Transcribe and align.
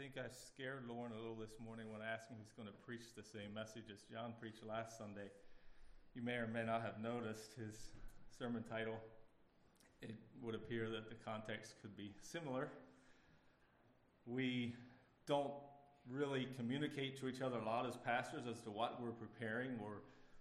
think 0.00 0.16
I 0.16 0.32
scared 0.32 0.84
Lorne 0.88 1.12
a 1.12 1.20
little 1.20 1.36
this 1.36 1.60
morning 1.62 1.92
when 1.92 2.00
I 2.00 2.08
asked 2.10 2.30
him 2.30 2.38
he's 2.40 2.56
going 2.56 2.66
to 2.66 2.72
preach 2.86 3.12
the 3.14 3.22
same 3.22 3.52
message 3.52 3.92
as 3.92 4.00
John 4.10 4.32
preached 4.40 4.64
last 4.64 4.96
Sunday. 4.96 5.28
You 6.14 6.22
may 6.22 6.40
or 6.40 6.46
may 6.46 6.64
not 6.64 6.80
have 6.80 7.02
noticed 7.02 7.52
his 7.52 7.92
sermon 8.32 8.64
title. 8.64 8.96
It 10.00 10.14
would 10.40 10.54
appear 10.54 10.88
that 10.88 11.10
the 11.10 11.16
context 11.16 11.74
could 11.82 11.94
be 11.98 12.12
similar. 12.22 12.70
We 14.24 14.74
don't 15.26 15.52
really 16.08 16.48
communicate 16.56 17.20
to 17.20 17.28
each 17.28 17.42
other 17.42 17.58
a 17.58 17.64
lot 17.66 17.84
as 17.84 17.98
pastors 17.98 18.44
as 18.50 18.62
to 18.62 18.70
what 18.70 19.02
we're 19.02 19.10
preparing 19.10 19.72
or 19.84 20.00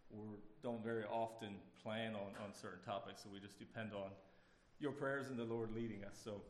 we 0.09 0.38
don't 0.63 0.81
very 0.81 1.03
often 1.03 1.55
plan 1.84 2.16
on, 2.16 2.31
on 2.41 2.53
certain 2.53 2.80
topics, 2.85 3.23
so 3.23 3.30
we 3.30 3.41
just 3.41 3.59
depend 3.59 3.91
on 3.91 4.12
your 4.80 4.94
prayers 4.94 5.27
and 5.27 5.38
the 5.38 5.44
Lord 5.44 5.76
leading 5.76 6.05
us. 6.05 6.17
So 6.23 6.44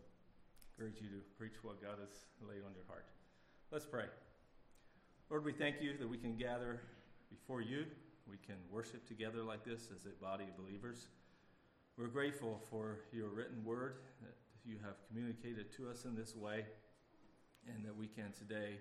encourage 0.80 1.02
you 1.02 1.10
to 1.10 1.20
preach 1.38 1.60
what 1.62 1.82
God 1.84 2.00
has 2.00 2.24
laid 2.40 2.64
on 2.64 2.72
your 2.72 2.88
heart. 2.88 3.04
Let's 3.70 3.86
pray. 3.86 4.06
Lord, 5.30 5.44
we 5.44 5.52
thank 5.52 5.82
you 5.82 5.98
that 6.00 6.08
we 6.08 6.16
can 6.16 6.38
gather 6.38 6.80
before 7.30 7.60
you. 7.60 7.84
We 8.32 8.38
can 8.48 8.56
worship 8.72 9.06
together 9.06 9.44
like 9.44 9.66
this 9.66 9.90
as 9.94 10.08
a 10.08 10.16
body 10.24 10.46
of 10.46 10.56
believers. 10.56 11.08
We're 11.98 12.08
grateful 12.08 12.62
for 12.70 13.00
your 13.12 13.28
written 13.28 13.60
word 13.66 13.96
that 14.24 14.40
you 14.64 14.78
have 14.80 14.96
communicated 15.10 15.70
to 15.76 15.90
us 15.90 16.06
in 16.06 16.16
this 16.16 16.34
way, 16.34 16.64
and 17.68 17.84
that 17.84 17.98
we 17.98 18.08
can 18.08 18.32
today 18.32 18.80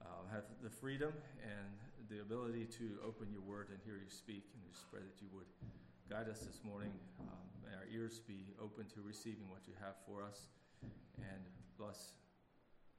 uh, 0.00 0.24
have 0.32 0.44
the 0.62 0.70
freedom 0.70 1.12
and 1.44 2.08
the 2.08 2.22
ability 2.22 2.64
to 2.80 2.96
open 3.04 3.28
your 3.30 3.42
word 3.42 3.68
and 3.68 3.78
hear 3.84 4.00
you 4.00 4.08
speak. 4.08 4.48
And 4.56 4.64
we 4.64 4.72
just 4.72 4.90
pray 4.90 5.00
that 5.04 5.20
you 5.20 5.28
would 5.36 5.52
guide 6.08 6.32
us 6.32 6.40
this 6.40 6.64
morning. 6.64 6.92
Um, 7.20 7.44
may 7.60 7.76
our 7.76 7.84
ears 7.92 8.20
be 8.26 8.56
open 8.56 8.86
to 8.94 9.02
receiving 9.04 9.50
what 9.50 9.68
you 9.68 9.74
have 9.84 10.00
for 10.08 10.24
us 10.24 10.48
and 11.18 11.42
bless 11.78 12.12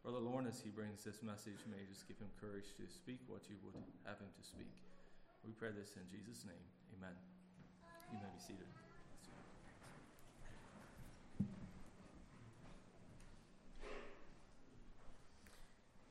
Brother 0.04 0.20
Lorne 0.20 0.48
as 0.48 0.60
he 0.60 0.70
brings 0.70 1.04
this 1.04 1.22
message. 1.22 1.62
May 1.70 1.86
just 1.92 2.08
give 2.08 2.18
him 2.18 2.30
courage 2.40 2.74
to 2.78 2.84
speak 2.92 3.20
what 3.28 3.42
you 3.50 3.56
would 3.64 3.76
have 4.06 4.18
him 4.18 4.28
to 4.36 4.44
speak. 4.48 4.72
We 5.46 5.52
pray 5.54 5.70
this 5.78 5.94
in 5.96 6.04
Jesus' 6.09 6.44
name. 6.46 6.66
Amen. 6.98 7.14
You 8.12 8.18
may 8.18 8.30
be 8.34 8.42
seated. 8.42 8.66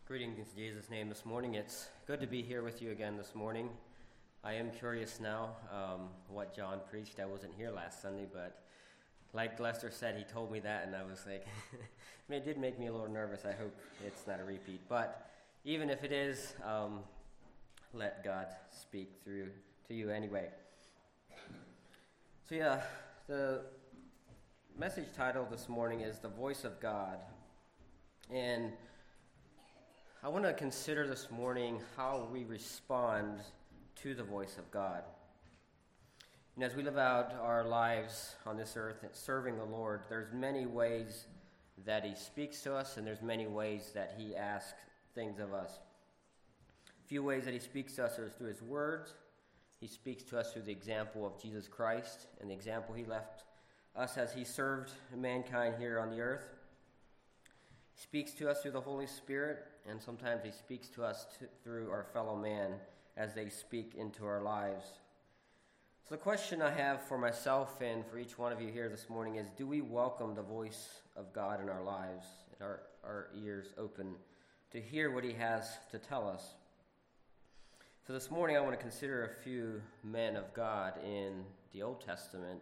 Greetings 0.06 0.38
in 0.38 0.44
Jesus' 0.56 0.90
name 0.90 1.08
this 1.08 1.24
morning. 1.24 1.54
It's 1.54 1.88
good 2.06 2.20
to 2.20 2.26
be 2.26 2.42
here 2.42 2.62
with 2.62 2.82
you 2.82 2.90
again 2.90 3.16
this 3.16 3.34
morning. 3.34 3.68
I 4.42 4.54
am 4.54 4.70
curious 4.70 5.20
now 5.20 5.50
um, 5.72 6.08
what 6.28 6.54
John 6.56 6.80
preached. 6.90 7.20
I 7.20 7.26
wasn't 7.26 7.52
here 7.56 7.70
last 7.70 8.02
Sunday, 8.02 8.26
but 8.32 8.64
like 9.32 9.60
Lester 9.60 9.90
said, 9.90 10.16
he 10.16 10.24
told 10.24 10.50
me 10.50 10.60
that, 10.60 10.86
and 10.86 10.94
I 10.94 11.02
was 11.02 11.24
like, 11.26 11.46
it 12.28 12.44
did 12.44 12.58
make 12.58 12.78
me 12.78 12.86
a 12.86 12.92
little 12.92 13.10
nervous. 13.10 13.44
I 13.44 13.52
hope 13.52 13.74
it's 14.04 14.26
not 14.26 14.40
a 14.40 14.44
repeat. 14.44 14.80
But 14.88 15.30
even 15.64 15.90
if 15.90 16.04
it 16.04 16.12
is, 16.12 16.54
um, 16.64 17.00
let 17.92 18.24
God 18.24 18.46
speak 18.70 19.12
through 19.24 19.48
to 19.88 19.94
you 19.94 20.10
anyway. 20.10 20.48
So, 22.48 22.54
yeah, 22.54 22.80
the 23.28 23.62
message 24.78 25.06
title 25.16 25.46
this 25.50 25.68
morning 25.68 26.00
is 26.00 26.18
The 26.18 26.28
Voice 26.28 26.64
of 26.64 26.80
God. 26.80 27.18
And 28.32 28.72
I 30.22 30.28
want 30.28 30.44
to 30.44 30.52
consider 30.52 31.06
this 31.06 31.30
morning 31.30 31.80
how 31.96 32.28
we 32.32 32.44
respond 32.44 33.40
to 34.02 34.14
the 34.14 34.22
voice 34.22 34.58
of 34.58 34.70
God. 34.70 35.02
And 36.60 36.70
as 36.70 36.76
we 36.76 36.82
live 36.82 36.98
out 36.98 37.32
our 37.40 37.64
lives 37.64 38.34
on 38.44 38.58
this 38.58 38.74
earth 38.76 39.02
serving 39.14 39.56
the 39.56 39.64
Lord, 39.64 40.02
there's 40.10 40.30
many 40.30 40.66
ways 40.66 41.24
that 41.86 42.04
He 42.04 42.14
speaks 42.14 42.60
to 42.64 42.74
us, 42.74 42.98
and 42.98 43.06
there's 43.06 43.22
many 43.22 43.46
ways 43.46 43.92
that 43.94 44.12
He 44.18 44.36
asks 44.36 44.78
things 45.14 45.40
of 45.40 45.54
us. 45.54 45.78
A 47.02 47.08
few 47.08 47.22
ways 47.22 47.46
that 47.46 47.54
He 47.54 47.60
speaks 47.60 47.94
to 47.94 48.04
us 48.04 48.18
are 48.18 48.28
through 48.28 48.48
His 48.48 48.60
words. 48.60 49.14
He 49.80 49.86
speaks 49.86 50.22
to 50.24 50.38
us 50.38 50.52
through 50.52 50.64
the 50.64 50.70
example 50.70 51.26
of 51.26 51.40
Jesus 51.40 51.66
Christ 51.66 52.26
and 52.42 52.50
the 52.50 52.54
example 52.54 52.94
He 52.94 53.06
left 53.06 53.44
us 53.96 54.18
as 54.18 54.34
He 54.34 54.44
served 54.44 54.90
mankind 55.16 55.76
here 55.78 55.98
on 55.98 56.10
the 56.10 56.20
earth. 56.20 56.44
He 57.94 58.02
speaks 58.02 58.32
to 58.32 58.50
us 58.50 58.60
through 58.60 58.72
the 58.72 58.82
Holy 58.82 59.06
Spirit, 59.06 59.64
and 59.88 59.98
sometimes 59.98 60.44
He 60.44 60.50
speaks 60.50 60.88
to 60.88 61.04
us 61.04 61.24
to, 61.38 61.46
through 61.64 61.88
our 61.88 62.04
fellow 62.12 62.36
man 62.36 62.72
as 63.16 63.32
they 63.32 63.48
speak 63.48 63.94
into 63.94 64.26
our 64.26 64.42
lives. 64.42 64.84
So, 66.10 66.16
the 66.16 66.22
question 66.22 66.60
I 66.60 66.70
have 66.70 67.02
for 67.02 67.16
myself 67.16 67.80
and 67.80 68.04
for 68.04 68.18
each 68.18 68.36
one 68.36 68.50
of 68.50 68.60
you 68.60 68.66
here 68.66 68.88
this 68.88 69.08
morning 69.08 69.36
is 69.36 69.46
Do 69.56 69.64
we 69.64 69.80
welcome 69.80 70.34
the 70.34 70.42
voice 70.42 71.02
of 71.14 71.32
God 71.32 71.62
in 71.62 71.68
our 71.68 71.84
lives 71.84 72.26
and 72.52 72.66
our, 72.66 72.80
our 73.04 73.28
ears 73.40 73.68
open 73.78 74.16
to 74.72 74.80
hear 74.80 75.12
what 75.12 75.22
He 75.22 75.32
has 75.34 75.70
to 75.92 76.00
tell 76.00 76.28
us? 76.28 76.54
So, 78.04 78.12
this 78.12 78.28
morning 78.28 78.56
I 78.56 78.60
want 78.60 78.72
to 78.72 78.76
consider 78.76 79.24
a 79.24 79.42
few 79.44 79.80
men 80.02 80.34
of 80.34 80.52
God 80.52 80.94
in 81.04 81.44
the 81.72 81.82
Old 81.82 82.04
Testament 82.04 82.60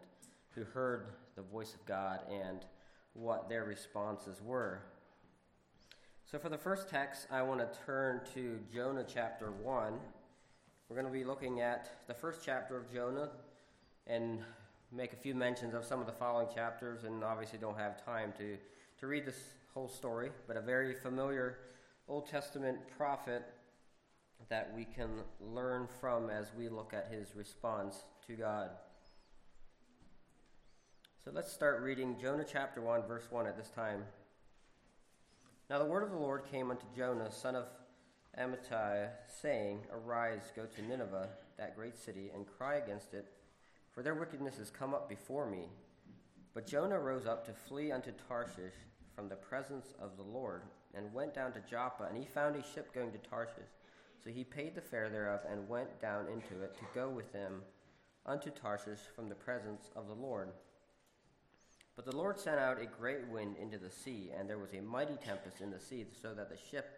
who 0.50 0.64
heard 0.64 1.06
the 1.34 1.40
voice 1.40 1.72
of 1.72 1.82
God 1.86 2.20
and 2.30 2.66
what 3.14 3.48
their 3.48 3.64
responses 3.64 4.42
were. 4.44 4.82
So, 6.26 6.38
for 6.38 6.50
the 6.50 6.58
first 6.58 6.90
text, 6.90 7.26
I 7.30 7.40
want 7.40 7.60
to 7.60 7.78
turn 7.86 8.20
to 8.34 8.58
Jonah 8.70 9.06
chapter 9.08 9.52
1 9.52 9.94
we're 10.88 10.96
going 10.96 11.06
to 11.06 11.12
be 11.12 11.24
looking 11.24 11.60
at 11.60 11.90
the 12.06 12.14
first 12.14 12.40
chapter 12.42 12.74
of 12.76 12.90
Jonah 12.90 13.28
and 14.06 14.40
make 14.90 15.12
a 15.12 15.16
few 15.16 15.34
mentions 15.34 15.74
of 15.74 15.84
some 15.84 16.00
of 16.00 16.06
the 16.06 16.12
following 16.12 16.48
chapters, 16.54 17.04
and 17.04 17.22
obviously 17.22 17.58
don't 17.58 17.76
have 17.76 18.02
time 18.06 18.32
to, 18.38 18.56
to 18.98 19.06
read 19.06 19.26
this 19.26 19.38
whole 19.74 19.88
story, 19.88 20.30
but 20.46 20.56
a 20.56 20.62
very 20.62 20.94
familiar 20.94 21.58
Old 22.08 22.26
Testament 22.26 22.78
prophet 22.96 23.42
that 24.48 24.72
we 24.74 24.86
can 24.86 25.10
learn 25.40 25.86
from 26.00 26.30
as 26.30 26.46
we 26.56 26.70
look 26.70 26.94
at 26.94 27.12
his 27.12 27.36
response 27.36 28.04
to 28.26 28.32
God. 28.32 28.70
So 31.22 31.30
let's 31.34 31.52
start 31.52 31.82
reading 31.82 32.16
Jonah 32.18 32.46
chapter 32.50 32.80
1, 32.80 33.02
verse 33.06 33.26
1 33.28 33.46
at 33.46 33.58
this 33.58 33.68
time. 33.68 34.04
Now 35.68 35.80
the 35.80 35.84
word 35.84 36.02
of 36.02 36.12
the 36.12 36.16
Lord 36.16 36.50
came 36.50 36.70
unto 36.70 36.86
Jonah, 36.96 37.30
son 37.30 37.56
of 37.56 37.66
Amittai, 38.36 39.08
saying, 39.40 39.80
Arise, 39.92 40.52
go 40.54 40.64
to 40.64 40.82
Nineveh, 40.82 41.28
that 41.56 41.76
great 41.76 41.96
city, 41.96 42.30
and 42.34 42.46
cry 42.46 42.76
against 42.76 43.14
it, 43.14 43.26
for 43.92 44.02
their 44.02 44.14
wickedness 44.14 44.58
is 44.58 44.70
come 44.70 44.94
up 44.94 45.08
before 45.08 45.48
me. 45.48 45.68
But 46.54 46.66
Jonah 46.66 46.98
rose 46.98 47.26
up 47.26 47.44
to 47.46 47.52
flee 47.52 47.92
unto 47.92 48.12
Tarshish 48.28 48.74
from 49.14 49.28
the 49.28 49.36
presence 49.36 49.94
of 50.00 50.16
the 50.16 50.22
Lord, 50.22 50.62
and 50.94 51.12
went 51.12 51.34
down 51.34 51.52
to 51.52 51.60
Joppa, 51.68 52.04
and 52.04 52.16
he 52.16 52.24
found 52.24 52.56
a 52.56 52.62
ship 52.62 52.94
going 52.94 53.12
to 53.12 53.18
Tarshish. 53.18 53.72
So 54.22 54.30
he 54.30 54.44
paid 54.44 54.74
the 54.74 54.80
fare 54.80 55.08
thereof, 55.08 55.40
and 55.50 55.68
went 55.68 56.00
down 56.00 56.26
into 56.26 56.62
it 56.62 56.74
to 56.74 56.84
go 56.94 57.08
with 57.08 57.32
them 57.32 57.62
unto 58.26 58.50
Tarshish 58.50 59.00
from 59.14 59.28
the 59.28 59.34
presence 59.34 59.90
of 59.96 60.06
the 60.06 60.14
Lord. 60.14 60.50
But 61.96 62.04
the 62.04 62.16
Lord 62.16 62.38
sent 62.38 62.60
out 62.60 62.80
a 62.80 62.86
great 62.86 63.26
wind 63.26 63.56
into 63.60 63.78
the 63.78 63.90
sea, 63.90 64.30
and 64.38 64.48
there 64.48 64.58
was 64.58 64.72
a 64.72 64.80
mighty 64.80 65.16
tempest 65.16 65.60
in 65.60 65.70
the 65.70 65.80
sea, 65.80 66.06
so 66.22 66.34
that 66.34 66.48
the 66.48 66.56
ship 66.70 66.97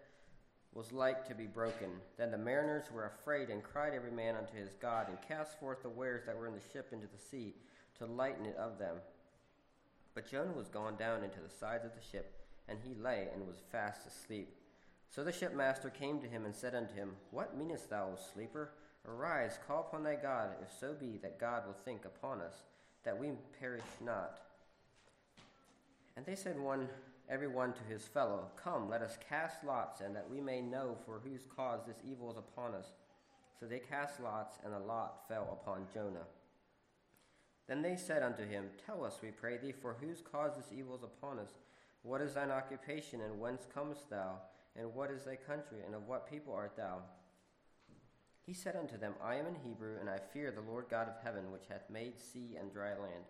was 0.74 0.92
like 0.92 1.26
to 1.26 1.34
be 1.34 1.46
broken. 1.46 1.90
Then 2.16 2.30
the 2.30 2.38
mariners 2.38 2.84
were 2.92 3.06
afraid 3.06 3.50
and 3.50 3.62
cried 3.62 3.92
every 3.94 4.12
man 4.12 4.36
unto 4.36 4.56
his 4.56 4.74
God, 4.80 5.08
and 5.08 5.18
cast 5.26 5.58
forth 5.58 5.82
the 5.82 5.88
wares 5.88 6.24
that 6.26 6.36
were 6.36 6.46
in 6.46 6.54
the 6.54 6.72
ship 6.72 6.90
into 6.92 7.06
the 7.06 7.18
sea, 7.18 7.54
to 7.98 8.06
lighten 8.06 8.46
it 8.46 8.56
of 8.56 8.78
them. 8.78 8.96
But 10.14 10.30
Jonah 10.30 10.52
was 10.52 10.68
gone 10.68 10.96
down 10.96 11.24
into 11.24 11.40
the 11.40 11.54
sides 11.54 11.84
of 11.84 11.92
the 11.94 12.06
ship, 12.10 12.34
and 12.68 12.78
he 12.84 12.94
lay 12.94 13.28
and 13.34 13.46
was 13.46 13.62
fast 13.72 14.06
asleep. 14.06 14.54
So 15.08 15.24
the 15.24 15.32
shipmaster 15.32 15.90
came 15.90 16.20
to 16.20 16.28
him 16.28 16.44
and 16.44 16.54
said 16.54 16.74
unto 16.74 16.94
him, 16.94 17.16
What 17.32 17.56
meanest 17.56 17.90
thou, 17.90 18.10
O 18.12 18.18
sleeper? 18.32 18.70
Arise, 19.08 19.58
call 19.66 19.80
upon 19.80 20.04
thy 20.04 20.14
God, 20.14 20.50
if 20.62 20.72
so 20.78 20.94
be 20.94 21.18
that 21.22 21.40
God 21.40 21.66
will 21.66 21.74
think 21.84 22.04
upon 22.04 22.40
us, 22.40 22.62
that 23.04 23.18
we 23.18 23.30
perish 23.58 23.82
not. 24.00 24.40
And 26.16 26.26
they 26.26 26.36
said 26.36 26.60
one 26.60 26.88
every 27.30 27.48
one 27.48 27.72
to 27.72 27.82
his 27.84 28.02
fellow, 28.02 28.50
Come, 28.62 28.90
let 28.90 29.02
us 29.02 29.16
cast 29.28 29.64
lots, 29.64 30.00
and 30.00 30.14
that 30.16 30.28
we 30.28 30.40
may 30.40 30.60
know 30.60 30.96
for 31.06 31.20
whose 31.24 31.46
cause 31.56 31.80
this 31.86 32.02
evil 32.04 32.30
is 32.30 32.36
upon 32.36 32.74
us. 32.74 32.88
So 33.58 33.66
they 33.66 33.78
cast 33.78 34.20
lots, 34.20 34.58
and 34.64 34.74
the 34.74 34.78
lot 34.78 35.28
fell 35.28 35.58
upon 35.62 35.86
Jonah. 35.94 36.26
Then 37.68 37.82
they 37.82 37.94
said 37.94 38.22
unto 38.22 38.46
him, 38.46 38.64
Tell 38.84 39.04
us, 39.04 39.18
we 39.22 39.30
pray 39.30 39.56
thee, 39.56 39.72
for 39.80 39.96
whose 40.00 40.20
cause 40.20 40.56
this 40.56 40.76
evil 40.76 40.96
is 40.96 41.04
upon 41.04 41.38
us. 41.38 41.50
What 42.02 42.20
is 42.20 42.34
thine 42.34 42.50
occupation, 42.50 43.20
and 43.20 43.38
whence 43.38 43.66
comest 43.72 44.10
thou? 44.10 44.38
And 44.76 44.94
what 44.94 45.10
is 45.10 45.24
thy 45.24 45.36
country, 45.36 45.78
and 45.86 45.94
of 45.94 46.08
what 46.08 46.28
people 46.30 46.52
art 46.52 46.76
thou? 46.76 46.98
He 48.44 48.54
said 48.54 48.74
unto 48.74 48.98
them, 48.98 49.14
I 49.22 49.36
am 49.36 49.46
an 49.46 49.56
Hebrew, 49.62 49.98
and 50.00 50.10
I 50.10 50.18
fear 50.32 50.50
the 50.50 50.68
Lord 50.68 50.86
God 50.90 51.08
of 51.08 51.22
heaven, 51.22 51.52
which 51.52 51.66
hath 51.68 51.88
made 51.90 52.18
sea 52.18 52.56
and 52.58 52.72
dry 52.72 52.90
land. 52.90 53.24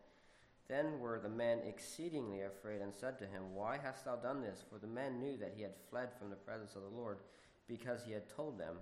Then 0.71 1.01
were 1.01 1.19
the 1.19 1.29
men 1.29 1.59
exceedingly 1.67 2.43
afraid 2.43 2.81
and 2.81 2.95
said 2.95 3.19
to 3.19 3.27
him, 3.27 3.57
Why 3.57 3.77
hast 3.83 4.05
thou 4.05 4.15
done 4.15 4.41
this? 4.41 4.63
For 4.71 4.79
the 4.79 4.87
men 4.87 5.19
knew 5.19 5.37
that 5.39 5.53
he 5.57 5.63
had 5.63 5.75
fled 5.91 6.11
from 6.17 6.31
the 6.31 6.37
presence 6.37 6.77
of 6.77 6.83
the 6.83 6.97
Lord, 6.97 7.19
because 7.67 8.05
he 8.05 8.13
had 8.13 8.29
told 8.29 8.57
them. 8.57 8.77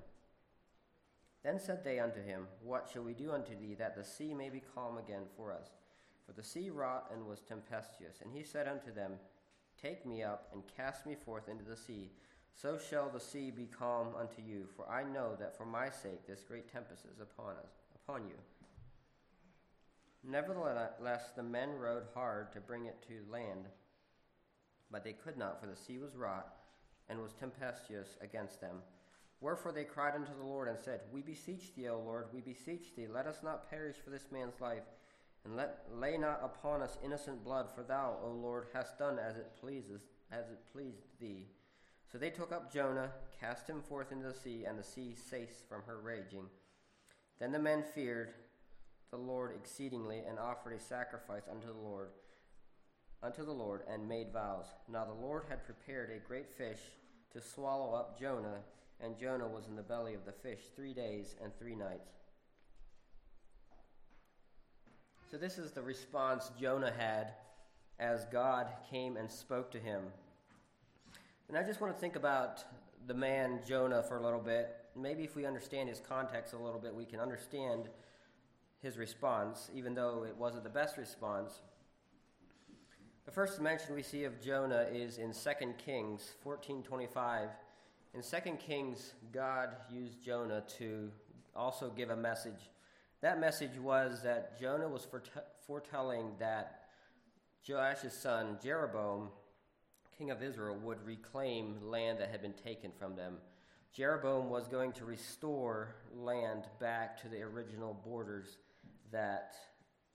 Then 1.43 1.59
said 1.59 1.83
they 1.83 1.99
unto 1.99 2.23
him, 2.23 2.47
What 2.63 2.91
shall 2.93 3.05
we 3.05 3.15
do 3.15 3.33
unto 3.33 3.59
thee, 3.59 3.75
that 3.79 3.97
the 3.97 4.05
sea 4.05 4.35
may 4.35 4.51
be 4.51 4.63
calm 4.75 4.99
again 4.99 5.23
for 5.35 5.51
us? 5.51 5.69
For 6.27 6.33
the 6.33 6.43
sea 6.43 6.69
wrought 6.69 7.11
and 7.11 7.27
was 7.27 7.41
tempestuous. 7.41 8.21
And 8.23 8.31
he 8.35 8.43
said 8.43 8.69
unto 8.69 8.93
them, 8.93 9.13
Take 9.81 10.05
me 10.05 10.23
up 10.23 10.51
and 10.53 10.63
cast 10.77 11.07
me 11.07 11.15
forth 11.15 11.49
into 11.49 11.65
the 11.65 11.77
sea. 11.77 12.11
so 12.55 12.77
shall 12.77 13.09
the 13.09 13.21
sea 13.21 13.51
be 13.51 13.67
calm 13.67 14.09
unto 14.15 14.43
you, 14.43 14.67
for 14.77 14.87
I 14.91 15.05
know 15.05 15.37
that 15.41 15.57
for 15.57 15.65
my 15.65 15.89
sake 15.89 16.27
this 16.27 16.43
great 16.43 16.71
tempest 16.71 17.07
is 17.07 17.21
upon 17.21 17.57
us, 17.57 17.71
upon 17.95 18.27
you. 18.27 18.35
Nevertheless, 20.29 21.31
the 21.35 21.43
men 21.43 21.71
rowed 21.79 22.03
hard 22.13 22.53
to 22.53 22.61
bring 22.61 22.85
it 22.85 23.03
to 23.09 23.33
land, 23.33 23.65
but 24.91 25.03
they 25.03 25.15
could 25.15 25.39
not, 25.39 25.59
for 25.59 25.67
the 25.67 25.77
sea 25.77 25.97
was 25.97 26.15
wrought 26.15 26.49
and 27.09 27.19
was 27.19 27.33
tempestuous 27.33 28.19
against 28.21 28.61
them. 28.61 28.77
Wherefore 29.41 29.73
they 29.73 29.85
cried 29.85 30.15
unto 30.15 30.37
the 30.37 30.45
Lord 30.45 30.69
and 30.69 30.79
said, 30.79 31.01
We 31.11 31.23
beseech 31.23 31.75
thee, 31.75 31.89
O 31.89 31.99
Lord, 31.99 32.27
we 32.35 32.43
beseech 32.43 32.95
thee, 32.95 33.07
let 33.07 33.27
us 33.27 33.43
not 33.43 33.71
perish 33.71 33.97
for 34.05 34.11
this 34.11 34.27
man's 34.31 34.61
life, 34.61 34.83
and 35.45 35.57
let 35.57 35.85
lay 35.95 36.19
not 36.19 36.41
upon 36.45 36.83
us 36.83 36.99
innocent 37.03 37.43
blood, 37.43 37.69
for 37.75 37.83
thou, 37.83 38.19
O 38.23 38.29
Lord, 38.29 38.67
hast 38.75 38.99
done 38.99 39.19
as 39.19 39.37
it 39.37 39.57
pleases, 39.59 40.03
as 40.31 40.51
it 40.51 40.59
pleased 40.73 41.19
thee. 41.19 41.47
So 42.13 42.19
they 42.19 42.31
took 42.31 42.53
up 42.53 42.71
Jonah, 42.71 43.13
cast 43.41 43.67
him 43.67 43.81
forth 43.81 44.13
into 44.13 44.29
the 44.29 44.35
sea, 44.35 44.65
and 44.67 44.79
the 44.79 44.85
sea 44.85 45.15
ceased 45.15 45.67
from 45.69 45.83
her 45.87 46.01
raging. 46.01 46.49
Then 47.39 47.53
the 47.53 47.59
men 47.59 47.83
feared 47.95 48.35
the 49.11 49.17
Lord 49.17 49.53
exceedingly, 49.55 50.23
and 50.29 50.39
offered 50.39 50.73
a 50.73 50.81
sacrifice 50.81 51.45
unto 51.51 51.67
the 51.67 51.73
Lord, 51.73 52.11
unto 53.23 53.45
the 53.45 53.53
Lord, 53.53 53.83
and 53.93 54.09
made 54.09 54.33
vows. 54.33 54.67
Now 54.91 55.05
the 55.05 55.27
Lord 55.27 55.45
had 55.49 55.65
prepared 55.65 56.11
a 56.11 56.27
great 56.27 56.51
fish 56.51 56.81
to 57.33 57.41
swallow 57.41 57.95
up 57.95 58.19
Jonah, 58.19 58.61
and 59.01 59.19
Jonah 59.19 59.49
was 59.49 59.67
in 59.69 59.77
the 59.77 59.83
belly 59.83 60.15
of 60.15 60.25
the 60.25 60.33
fish 60.33 60.61
three 60.75 60.93
days 60.93 61.35
and 61.43 61.53
three 61.59 61.75
nights. 61.75 62.11
So 65.31 65.37
this 65.37 65.59
is 65.59 65.73
the 65.73 65.83
response 65.83 66.51
Jonah 66.59 66.93
had 66.97 67.33
as 67.99 68.25
God 68.27 68.69
came 68.91 69.17
and 69.17 69.31
spoke 69.31 69.71
to 69.73 69.79
him. 69.79 70.03
And 71.49 71.57
I 71.57 71.63
just 71.63 71.81
want 71.81 71.95
to 71.95 72.01
think 72.01 72.17
about 72.17 72.65
the 73.07 73.15
man 73.15 73.61
Jonah 73.67 74.03
for 74.03 74.17
a 74.17 74.23
little 74.23 74.41
bit. 74.41 74.75
Maybe 74.97 75.25
if 75.25 75.37
we 75.37 75.47
understand 75.47 75.89
his 75.89 76.01
context 76.01 76.53
a 76.53 76.59
little 76.59 76.81
bit, 76.81 76.95
we 76.95 77.05
can 77.05 77.21
understand 77.21 77.89
his 78.83 78.97
response, 78.97 79.71
even 79.75 79.95
though 79.95 80.25
it 80.25 80.37
wasn't 80.37 80.65
the 80.65 80.71
best 80.71 80.97
response. 80.97 81.61
The 83.25 83.33
first 83.33 83.61
mention 83.61 83.95
we 83.95 84.03
see 84.03 84.25
of 84.25 84.41
Jonah 84.41 84.87
is 84.91 85.19
in 85.19 85.33
2 85.33 85.77
Kings 85.79 86.35
14:25. 86.45 87.51
In 88.15 88.23
2 88.23 88.59
Kings, 88.59 89.15
God 89.33 89.77
used 89.91 90.23
Jonah 90.23 90.63
to 90.79 91.11
also 91.55 91.91
give 91.91 92.11
a 92.11 92.17
message. 92.17 92.71
That 93.21 93.39
message 93.39 93.79
was 93.79 94.23
that 94.23 94.59
Jonah 94.59 94.89
was 94.89 95.07
foretelling 95.67 96.37
that 96.39 96.89
Joash's 97.63 98.15
son 98.15 98.59
Jeroboam 98.63 99.31
king 100.19 100.31
of 100.33 100.43
Israel, 100.43 100.77
would 100.83 101.01
reclaim 101.07 101.77
land 101.81 102.19
that 102.19 102.31
had 102.31 102.43
been 102.43 102.53
taken 102.53 102.91
from 102.99 103.15
them. 103.15 103.37
Jeroboam 103.93 104.51
was 104.51 104.67
going 104.67 104.93
to 104.93 105.05
restore 105.05 105.95
land 106.13 106.65
back 106.81 107.21
to 107.23 107.29
the 107.29 107.41
original 107.43 107.95
borders 108.05 108.59
that 109.13 109.55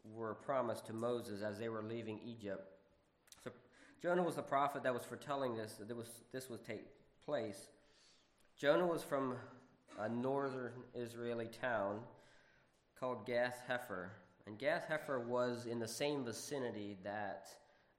were 0.03 0.35
promised 0.35 0.85
to 0.87 0.93
Moses 0.93 1.41
as 1.41 1.59
they 1.59 1.69
were 1.69 1.83
leaving 1.83 2.19
Egypt. 2.25 2.67
So 3.43 3.51
Jonah 4.01 4.23
was 4.23 4.35
the 4.35 4.41
prophet 4.41 4.83
that 4.83 4.93
was 4.93 5.03
foretelling 5.03 5.55
this, 5.55 5.75
that 5.79 5.95
was, 5.95 6.09
this 6.31 6.49
would 6.49 6.65
take 6.65 6.85
place. 7.23 7.67
Jonah 8.57 8.85
was 8.85 9.01
from 9.01 9.35
a 9.99 10.09
northern 10.09 10.71
Israeli 10.93 11.47
town 11.61 11.99
called 12.99 13.25
Gath 13.25 13.61
Hepher. 13.69 14.09
And 14.45 14.57
Gath 14.57 14.89
Hepher 14.89 15.25
was 15.25 15.65
in 15.65 15.79
the 15.79 15.87
same 15.87 16.25
vicinity 16.25 16.97
that 17.03 17.47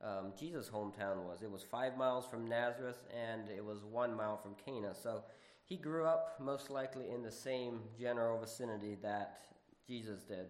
um, 0.02 0.32
Jesus' 0.38 0.69
hometown 0.69 1.25
was. 1.25 1.43
It 1.43 1.50
was 1.50 1.62
five 1.62 1.96
miles 1.96 2.26
from 2.26 2.46
Nazareth 2.46 3.02
and 3.11 3.49
it 3.49 3.64
was 3.64 3.85
one 3.85 4.14
mile 4.14 4.37
from 4.37 4.55
Cana. 4.64 4.94
So 4.94 5.23
he 5.64 5.76
grew 5.76 6.05
up 6.05 6.37
most 6.38 6.69
likely 6.69 7.11
in 7.11 7.23
the 7.23 7.32
same 7.32 7.81
general 7.99 8.38
vicinity 8.38 8.99
that 9.02 9.41
Jesus 9.87 10.23
did. 10.23 10.46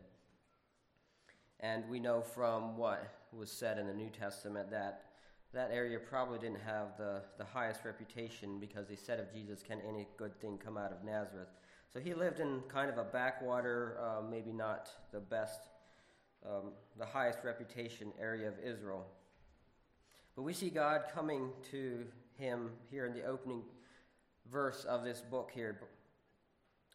And 1.65 1.83
we 1.89 1.99
know 1.99 2.21
from 2.21 2.77
what 2.77 3.11
was 3.33 3.51
said 3.51 3.79
in 3.79 3.87
the 3.87 3.95
New 3.95 4.11
Testament 4.11 4.71
that 4.71 5.05
that 5.55 5.71
area 5.73 5.99
probably 5.99 6.39
didn't 6.39 6.61
have 6.61 6.99
the, 6.99 7.23
the 7.39 7.45
highest 7.45 7.87
reputation 7.87 8.61
because 8.61 8.87
they 8.87 8.97
said 8.97 9.19
of 9.19 9.33
Jesus, 9.33 9.63
Can 9.63 9.81
any 9.89 10.07
good 10.19 10.39
thing 10.43 10.59
come 10.63 10.77
out 10.77 10.93
of 10.93 11.03
Nazareth? 11.03 11.49
So 11.91 12.01
he 12.01 12.13
lived 12.13 12.41
in 12.41 12.61
kind 12.69 12.91
of 12.91 12.99
a 12.99 13.05
backwater, 13.05 13.97
uh, 13.99 14.21
maybe 14.29 14.53
not 14.53 14.91
the 15.11 15.21
best, 15.21 15.71
um, 16.45 16.73
the 16.99 17.07
highest 17.07 17.39
reputation 17.43 18.13
area 18.21 18.47
of 18.47 18.55
Israel. 18.63 19.07
But 20.37 20.43
we 20.43 20.53
see 20.53 20.69
God 20.69 21.05
coming 21.15 21.49
to 21.71 22.05
him 22.37 22.73
here 22.91 23.07
in 23.07 23.15
the 23.15 23.25
opening 23.25 23.63
verse 24.53 24.85
of 24.85 25.03
this 25.03 25.23
book 25.23 25.51
here. 25.55 25.79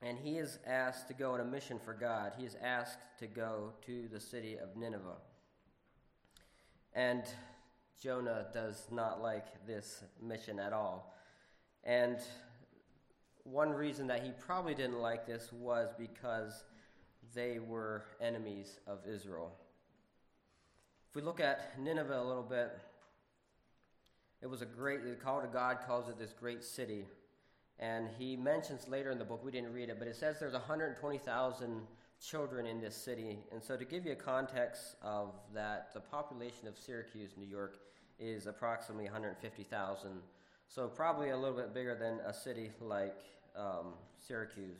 And 0.01 0.17
he 0.17 0.37
is 0.37 0.59
asked 0.65 1.07
to 1.09 1.13
go 1.13 1.33
on 1.33 1.41
a 1.41 1.45
mission 1.45 1.79
for 1.83 1.93
God. 1.93 2.33
He 2.37 2.45
is 2.45 2.55
asked 2.61 2.99
to 3.19 3.27
go 3.27 3.73
to 3.85 4.07
the 4.11 4.19
city 4.19 4.55
of 4.57 4.77
Nineveh. 4.77 5.17
And 6.93 7.23
Jonah 8.01 8.47
does 8.53 8.87
not 8.91 9.21
like 9.21 9.65
this 9.67 10.03
mission 10.21 10.59
at 10.59 10.71
all. 10.71 11.13
And 11.83 12.17
one 13.43 13.71
reason 13.71 14.07
that 14.07 14.23
he 14.23 14.31
probably 14.31 14.73
didn't 14.73 14.99
like 14.99 15.25
this 15.25 15.51
was 15.51 15.89
because 15.97 16.63
they 17.33 17.59
were 17.59 18.05
enemies 18.21 18.79
of 18.87 18.99
Israel. 19.07 19.51
If 21.09 21.15
we 21.15 21.21
look 21.21 21.39
at 21.39 21.79
Nineveh 21.79 22.21
a 22.21 22.23
little 22.23 22.43
bit, 22.43 22.77
it 24.41 24.47
was 24.47 24.61
a 24.61 24.65
great, 24.65 25.03
the 25.03 25.15
call 25.15 25.41
to 25.41 25.47
God 25.47 25.79
calls 25.85 26.07
it 26.07 26.17
this 26.17 26.33
great 26.33 26.63
city. 26.63 27.05
And 27.79 28.09
he 28.17 28.35
mentions 28.35 28.87
later 28.89 29.09
in 29.09 29.17
the 29.17 29.25
book, 29.25 29.43
we 29.43 29.51
didn't 29.51 29.73
read 29.73 29.89
it, 29.89 29.97
but 29.99 30.07
it 30.07 30.15
says 30.15 30.37
there's 30.39 30.53
120,000 30.53 31.81
children 32.21 32.65
in 32.65 32.81
this 32.81 32.95
city. 32.95 33.39
And 33.51 33.63
so, 33.63 33.77
to 33.77 33.85
give 33.85 34.05
you 34.05 34.11
a 34.11 34.15
context 34.15 34.95
of 35.01 35.33
that, 35.53 35.93
the 35.93 36.01
population 36.01 36.67
of 36.67 36.77
Syracuse, 36.77 37.31
New 37.37 37.47
York, 37.47 37.79
is 38.19 38.47
approximately 38.47 39.05
150,000. 39.05 40.11
So, 40.67 40.87
probably 40.87 41.29
a 41.29 41.37
little 41.37 41.55
bit 41.55 41.73
bigger 41.73 41.95
than 41.95 42.19
a 42.25 42.33
city 42.33 42.71
like 42.81 43.15
um, 43.55 43.93
Syracuse. 44.19 44.79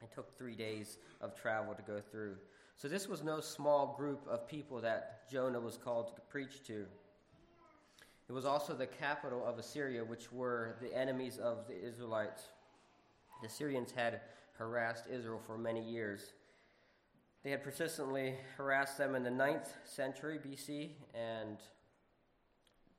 It 0.00 0.12
took 0.14 0.36
three 0.38 0.54
days 0.54 0.98
of 1.20 1.34
travel 1.34 1.74
to 1.74 1.82
go 1.82 2.00
through. 2.12 2.36
So, 2.76 2.86
this 2.86 3.08
was 3.08 3.24
no 3.24 3.40
small 3.40 3.96
group 3.98 4.24
of 4.28 4.46
people 4.46 4.80
that 4.82 5.28
Jonah 5.28 5.60
was 5.60 5.76
called 5.76 6.14
to 6.14 6.20
preach 6.22 6.62
to. 6.68 6.86
It 8.34 8.38
was 8.38 8.46
also 8.46 8.74
the 8.74 8.88
capital 8.88 9.46
of 9.46 9.60
Assyria, 9.60 10.04
which 10.04 10.32
were 10.32 10.74
the 10.82 10.92
enemies 10.92 11.38
of 11.38 11.68
the 11.68 11.80
Israelites. 11.80 12.42
The 13.44 13.48
Syrians 13.48 13.92
had 13.92 14.22
harassed 14.58 15.04
Israel 15.08 15.40
for 15.46 15.56
many 15.56 15.80
years. 15.80 16.32
They 17.44 17.52
had 17.52 17.62
persistently 17.62 18.34
harassed 18.56 18.98
them 18.98 19.14
in 19.14 19.22
the 19.22 19.30
9th 19.30 19.68
century 19.84 20.40
BC, 20.44 20.94
and 21.14 21.58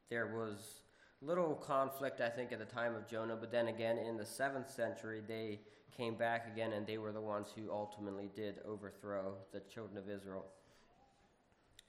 there 0.09 0.27
was 0.27 0.83
little 1.21 1.55
conflict, 1.55 2.21
I 2.21 2.29
think, 2.29 2.53
at 2.53 2.59
the 2.59 2.73
time 2.73 2.95
of 2.95 3.05
Jonah. 3.05 3.35
But 3.35 3.51
then 3.51 3.67
again, 3.67 3.97
in 3.97 4.15
the 4.15 4.23
7th 4.23 4.69
century, 4.69 5.21
they 5.27 5.59
came 5.97 6.15
back 6.15 6.47
again, 6.47 6.71
and 6.71 6.87
they 6.87 6.97
were 6.97 7.11
the 7.11 7.19
ones 7.19 7.49
who 7.53 7.69
ultimately 7.73 8.29
did 8.37 8.61
overthrow 8.65 9.35
the 9.51 9.59
children 9.59 9.97
of 9.97 10.09
Israel. 10.09 10.45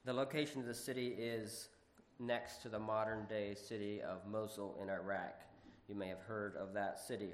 The 0.05 0.13
location 0.13 0.63
of 0.63 0.67
the 0.67 0.75
city 0.75 1.15
is 1.17 1.69
next 2.19 2.63
to 2.63 2.69
the 2.69 2.79
modern 2.79 3.27
day 3.29 3.55
city 3.55 4.01
of 4.03 4.27
Mosul 4.31 4.79
in 4.83 4.89
Iraq. 4.89 5.41
You 5.89 5.95
may 5.95 6.09
have 6.09 6.21
heard 6.21 6.57
of 6.57 6.73
that 6.75 6.99
city. 6.99 7.31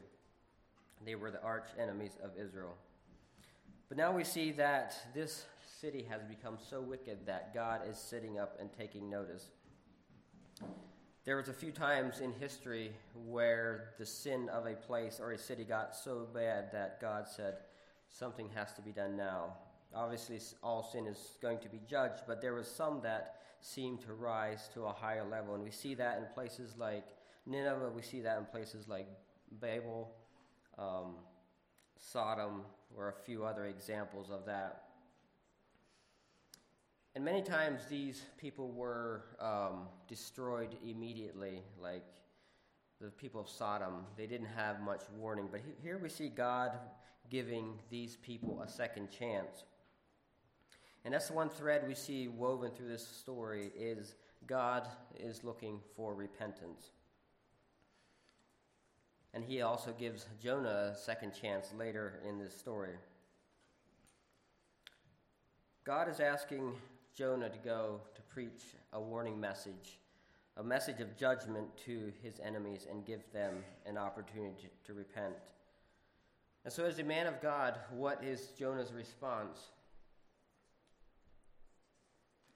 They 1.04 1.14
were 1.14 1.30
the 1.30 1.42
arch 1.42 1.68
enemies 1.78 2.18
of 2.22 2.30
Israel. 2.38 2.74
But 3.88 3.98
now 3.98 4.12
we 4.12 4.24
see 4.24 4.52
that 4.52 4.94
this 5.14 5.44
city 5.80 6.06
has 6.08 6.22
become 6.22 6.56
so 6.58 6.80
wicked 6.80 7.26
that 7.26 7.52
God 7.52 7.82
is 7.88 7.98
sitting 7.98 8.38
up 8.38 8.56
and 8.60 8.70
taking 8.72 9.10
notice. 9.10 9.50
There 11.24 11.36
was 11.36 11.48
a 11.48 11.52
few 11.52 11.70
times 11.70 12.20
in 12.20 12.32
history 12.32 12.92
where 13.26 13.90
the 13.98 14.06
sin 14.06 14.48
of 14.48 14.66
a 14.66 14.74
place 14.74 15.20
or 15.20 15.32
a 15.32 15.38
city 15.38 15.64
got 15.64 15.94
so 15.94 16.26
bad 16.34 16.72
that 16.72 17.00
God 17.00 17.28
said, 17.28 17.56
something 18.08 18.48
has 18.54 18.72
to 18.74 18.82
be 18.82 18.92
done 18.92 19.16
now. 19.16 19.54
Obviously, 19.94 20.40
all 20.62 20.82
sin 20.82 21.06
is 21.06 21.36
going 21.40 21.58
to 21.58 21.68
be 21.68 21.80
judged, 21.88 22.22
but 22.26 22.40
there 22.40 22.54
was 22.54 22.66
some 22.66 23.00
that 23.02 23.41
seem 23.62 23.96
to 23.98 24.12
rise 24.12 24.68
to 24.74 24.84
a 24.84 24.92
higher 24.92 25.24
level. 25.28 25.54
And 25.54 25.64
we 25.64 25.70
see 25.70 25.94
that 25.94 26.18
in 26.18 26.24
places 26.34 26.74
like 26.76 27.04
Nineveh, 27.46 27.90
we 27.94 28.02
see 28.02 28.20
that 28.20 28.38
in 28.38 28.44
places 28.44 28.88
like 28.88 29.06
Babel, 29.60 30.10
um, 30.78 31.14
Sodom, 31.98 32.62
or 32.96 33.08
a 33.08 33.24
few 33.24 33.44
other 33.44 33.66
examples 33.66 34.30
of 34.30 34.44
that. 34.46 34.82
And 37.14 37.24
many 37.24 37.42
times 37.42 37.82
these 37.88 38.22
people 38.38 38.70
were 38.70 39.24
um, 39.38 39.86
destroyed 40.08 40.76
immediately, 40.84 41.62
like 41.80 42.04
the 43.00 43.10
people 43.10 43.40
of 43.40 43.48
Sodom. 43.48 44.06
They 44.16 44.26
didn't 44.26 44.46
have 44.46 44.80
much 44.80 45.02
warning. 45.16 45.48
But 45.50 45.60
here 45.82 45.98
we 45.98 46.08
see 46.08 46.28
God 46.28 46.72
giving 47.30 47.78
these 47.90 48.16
people 48.16 48.62
a 48.62 48.68
second 48.68 49.10
chance. 49.10 49.64
And 51.04 51.12
that's 51.12 51.28
the 51.28 51.34
one 51.34 51.48
thread 51.48 51.84
we 51.86 51.94
see 51.94 52.28
woven 52.28 52.70
through 52.70 52.88
this 52.88 53.06
story 53.06 53.72
is 53.76 54.14
God 54.46 54.86
is 55.18 55.44
looking 55.44 55.80
for 55.96 56.14
repentance. 56.14 56.90
And 59.34 59.42
he 59.42 59.62
also 59.62 59.92
gives 59.98 60.26
Jonah 60.40 60.92
a 60.92 60.96
second 60.96 61.32
chance 61.32 61.72
later 61.76 62.20
in 62.28 62.38
this 62.38 62.56
story. 62.56 62.94
God 65.84 66.08
is 66.08 66.20
asking 66.20 66.74
Jonah 67.16 67.48
to 67.48 67.58
go 67.58 68.00
to 68.14 68.22
preach 68.22 68.62
a 68.92 69.00
warning 69.00 69.40
message, 69.40 69.98
a 70.56 70.62
message 70.62 71.00
of 71.00 71.16
judgment 71.16 71.66
to 71.86 72.12
his 72.22 72.40
enemies, 72.40 72.86
and 72.88 73.04
give 73.04 73.22
them 73.32 73.64
an 73.86 73.98
opportunity 73.98 74.70
to 74.84 74.92
repent. 74.92 75.34
And 76.64 76.72
so, 76.72 76.84
as 76.84 76.98
a 77.00 77.04
man 77.04 77.26
of 77.26 77.42
God, 77.42 77.78
what 77.90 78.22
is 78.22 78.52
Jonah's 78.58 78.92
response? 78.92 79.70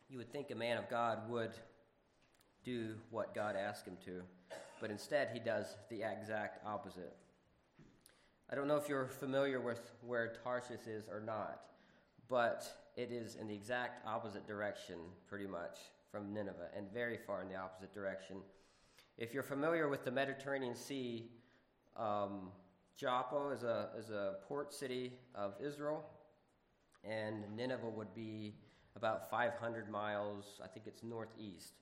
You 0.09 0.19
would 0.19 0.31
think 0.31 0.53
a 0.53 0.55
man 0.55 0.79
of 0.79 0.89
God 0.89 1.29
would 1.29 1.53
do 2.65 2.95
what 3.11 3.35
God 3.35 3.57
asked 3.57 3.87
him 3.87 3.97
to, 4.05 4.23
but 4.81 4.91
instead 4.91 5.31
he 5.33 5.41
does 5.41 5.77
the 5.91 6.03
exact 6.03 6.65
opposite. 6.65 7.17
I 8.49 8.55
don't 8.55 8.69
know 8.69 8.77
if 8.77 8.89
you're 8.89 9.09
familiar 9.09 9.61
with 9.61 9.91
where 10.03 10.33
Tarshish 10.45 10.87
is 10.87 11.09
or 11.09 11.21
not, 11.21 11.61
but 12.29 12.73
it 12.97 13.11
is 13.11 13.35
in 13.35 13.49
the 13.49 13.55
exact 13.55 14.07
opposite 14.07 14.47
direction, 14.47 14.97
pretty 15.29 15.49
much, 15.49 15.79
from 16.13 16.33
Nineveh, 16.33 16.69
and 16.77 16.87
very 16.93 17.19
far 17.27 17.43
in 17.43 17.49
the 17.49 17.57
opposite 17.57 17.93
direction. 17.93 18.37
If 19.19 19.35
you're 19.35 19.43
familiar 19.43 19.89
with 19.89 20.05
the 20.05 20.13
Mediterranean 20.13 20.77
Sea, 20.77 21.33
um, 21.97 22.51
Joppa 22.97 23.51
is 23.51 23.65
a, 23.65 23.89
is 23.99 24.11
a 24.11 24.37
port 24.47 24.73
city 24.73 25.15
of 25.35 25.55
Israel, 25.61 26.05
and 27.03 27.45
Nineveh 27.57 27.91
would 27.91 28.15
be 28.15 28.55
about 28.97 29.31
500 29.31 29.91
miles, 29.91 30.61
I 30.65 30.67
think 30.67 30.87
it's 30.87 31.03
northeast. 31.03 31.75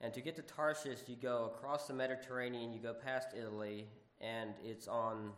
And 0.00 0.12
to 0.12 0.20
get 0.20 0.36
to 0.36 0.42
Tarshish, 0.42 1.00
you 1.06 1.16
go 1.16 1.52
across 1.54 1.86
the 1.86 1.94
Mediterranean, 1.94 2.72
you 2.72 2.80
go 2.80 2.92
past 2.92 3.28
Italy, 3.38 3.86
and 4.20 4.50
it's 4.62 4.88
on 4.88 5.30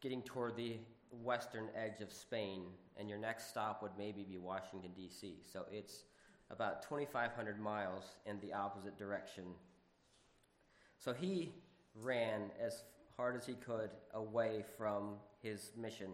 getting 0.00 0.22
toward 0.22 0.56
the 0.56 0.78
western 1.22 1.68
edge 1.76 2.00
of 2.00 2.12
Spain, 2.12 2.62
and 2.96 3.08
your 3.08 3.18
next 3.18 3.48
stop 3.48 3.82
would 3.82 3.92
maybe 3.96 4.24
be 4.24 4.38
Washington, 4.38 4.90
D.C. 4.96 5.36
So 5.50 5.64
it's 5.70 6.04
about 6.50 6.82
2,500 6.82 7.60
miles 7.60 8.16
in 8.26 8.40
the 8.40 8.52
opposite 8.52 8.96
direction. 8.96 9.44
So 10.98 11.12
he 11.12 11.52
ran 11.94 12.50
as 12.60 12.82
hard 13.16 13.36
as 13.36 13.46
he 13.46 13.54
could 13.54 13.90
away 14.14 14.64
from 14.76 15.14
his 15.42 15.70
mission. 15.76 16.08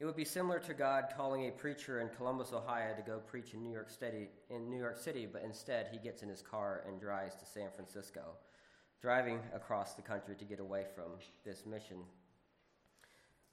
It 0.00 0.04
would 0.06 0.16
be 0.16 0.24
similar 0.24 0.58
to 0.60 0.74
God 0.74 1.04
calling 1.16 1.46
a 1.46 1.52
preacher 1.52 2.00
in 2.00 2.08
Columbus, 2.08 2.52
Ohio 2.52 2.94
to 2.96 3.02
go 3.02 3.20
preach 3.20 3.54
in 3.54 3.62
New 3.62 3.72
York 3.72 3.90
City, 3.90 4.28
in 4.50 4.68
New 4.68 4.78
York 4.78 4.98
City, 4.98 5.26
but 5.30 5.42
instead 5.42 5.88
he 5.92 5.98
gets 5.98 6.22
in 6.22 6.28
his 6.28 6.42
car 6.42 6.82
and 6.88 7.00
drives 7.00 7.36
to 7.36 7.46
San 7.46 7.70
Francisco, 7.70 8.22
driving 9.00 9.38
across 9.54 9.94
the 9.94 10.02
country 10.02 10.34
to 10.34 10.44
get 10.44 10.58
away 10.58 10.84
from 10.96 11.12
this 11.44 11.64
mission. 11.64 11.98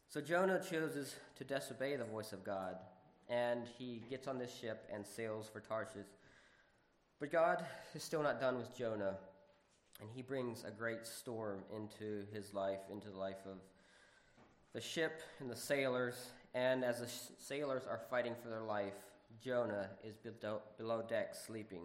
So 0.08 0.20
Jonah 0.20 0.60
chooses 0.60 1.16
to 1.38 1.44
disobey 1.44 1.96
the 1.96 2.06
voice 2.06 2.34
of 2.34 2.44
God, 2.44 2.76
and 3.30 3.62
he 3.78 4.02
gets 4.10 4.28
on 4.28 4.40
this 4.40 4.54
ship 4.54 4.90
and 4.92 5.06
sails 5.06 5.48
for 5.48 5.60
Tarshish. 5.60 6.10
But 7.20 7.32
God 7.32 7.64
is 7.94 8.04
still 8.04 8.24
not 8.24 8.42
done 8.42 8.58
with 8.58 8.76
Jonah, 8.76 9.16
and 10.02 10.10
he 10.14 10.24
brings 10.24 10.64
a 10.64 10.72
great 10.72 11.06
storm 11.06 11.60
into 11.74 12.26
his 12.34 12.52
life, 12.52 12.80
into 12.92 13.10
the 13.10 13.18
life 13.18 13.46
of 13.46 13.60
the 14.74 14.82
ship 14.82 15.22
and 15.40 15.50
the 15.50 15.56
sailors. 15.56 16.32
And 16.54 16.84
as 16.84 17.00
the 17.00 17.08
sailors 17.38 17.84
are 17.90 18.02
fighting 18.10 18.36
for 18.42 18.50
their 18.50 18.62
life, 18.64 18.94
Jonah 19.44 19.90
is 20.04 20.16
below, 20.18 20.62
below 20.78 21.02
deck 21.08 21.34
sleeping. 21.36 21.84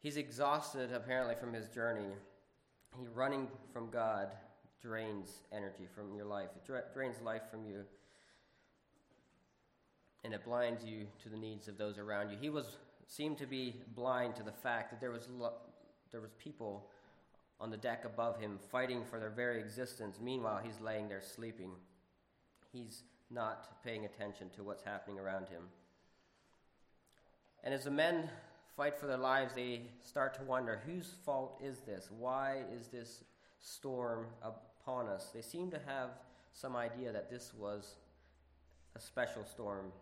He's 0.00 0.16
exhausted, 0.16 0.92
apparently, 0.92 1.34
from 1.34 1.52
his 1.52 1.68
journey. 1.68 2.14
He 2.98 3.06
running 3.06 3.48
from 3.72 3.90
God 3.90 4.28
drains 4.80 5.42
energy 5.52 5.86
from 5.94 6.14
your 6.14 6.26
life. 6.26 6.48
It 6.56 6.64
dra- 6.64 6.84
drains 6.94 7.20
life 7.22 7.42
from 7.50 7.64
you. 7.64 7.84
And 10.24 10.32
it 10.32 10.44
blinds 10.44 10.84
you 10.84 11.06
to 11.22 11.28
the 11.28 11.36
needs 11.36 11.68
of 11.68 11.78
those 11.78 11.98
around 11.98 12.30
you. 12.30 12.36
He 12.40 12.50
was 12.50 12.78
seemed 13.08 13.38
to 13.38 13.46
be 13.46 13.76
blind 13.94 14.34
to 14.36 14.42
the 14.42 14.52
fact 14.52 14.90
that 14.90 15.00
there 15.00 15.12
was 15.12 15.28
lo- 15.28 15.54
there 16.10 16.20
was 16.20 16.32
people 16.38 16.88
on 17.60 17.70
the 17.70 17.76
deck 17.76 18.04
above 18.04 18.38
him 18.38 18.58
fighting 18.70 19.04
for 19.04 19.18
their 19.18 19.30
very 19.30 19.60
existence. 19.60 20.18
Meanwhile, 20.20 20.60
he's 20.62 20.80
laying 20.80 21.08
there 21.08 21.22
sleeping. 21.22 21.70
He's 22.72 23.02
not 23.30 23.82
paying 23.84 24.04
attention 24.04 24.50
to 24.56 24.62
what's 24.62 24.82
happening 24.82 25.18
around 25.18 25.48
him. 25.48 25.62
And 27.64 27.74
as 27.74 27.84
the 27.84 27.90
men 27.90 28.28
fight 28.76 28.98
for 28.98 29.06
their 29.06 29.16
lives, 29.16 29.54
they 29.54 29.82
start 30.02 30.34
to 30.34 30.42
wonder 30.42 30.82
whose 30.86 31.14
fault 31.24 31.60
is 31.64 31.80
this? 31.80 32.08
Why 32.16 32.62
is 32.78 32.88
this 32.88 33.24
storm 33.66 34.26
upon 34.42 35.08
us. 35.08 35.30
They 35.34 35.42
seem 35.42 35.70
to 35.70 35.80
have 35.86 36.10
some 36.52 36.76
idea 36.76 37.12
that 37.12 37.30
this 37.30 37.52
was 37.58 37.96
a 38.94 39.00
special 39.00 39.44
storm. 39.44 39.92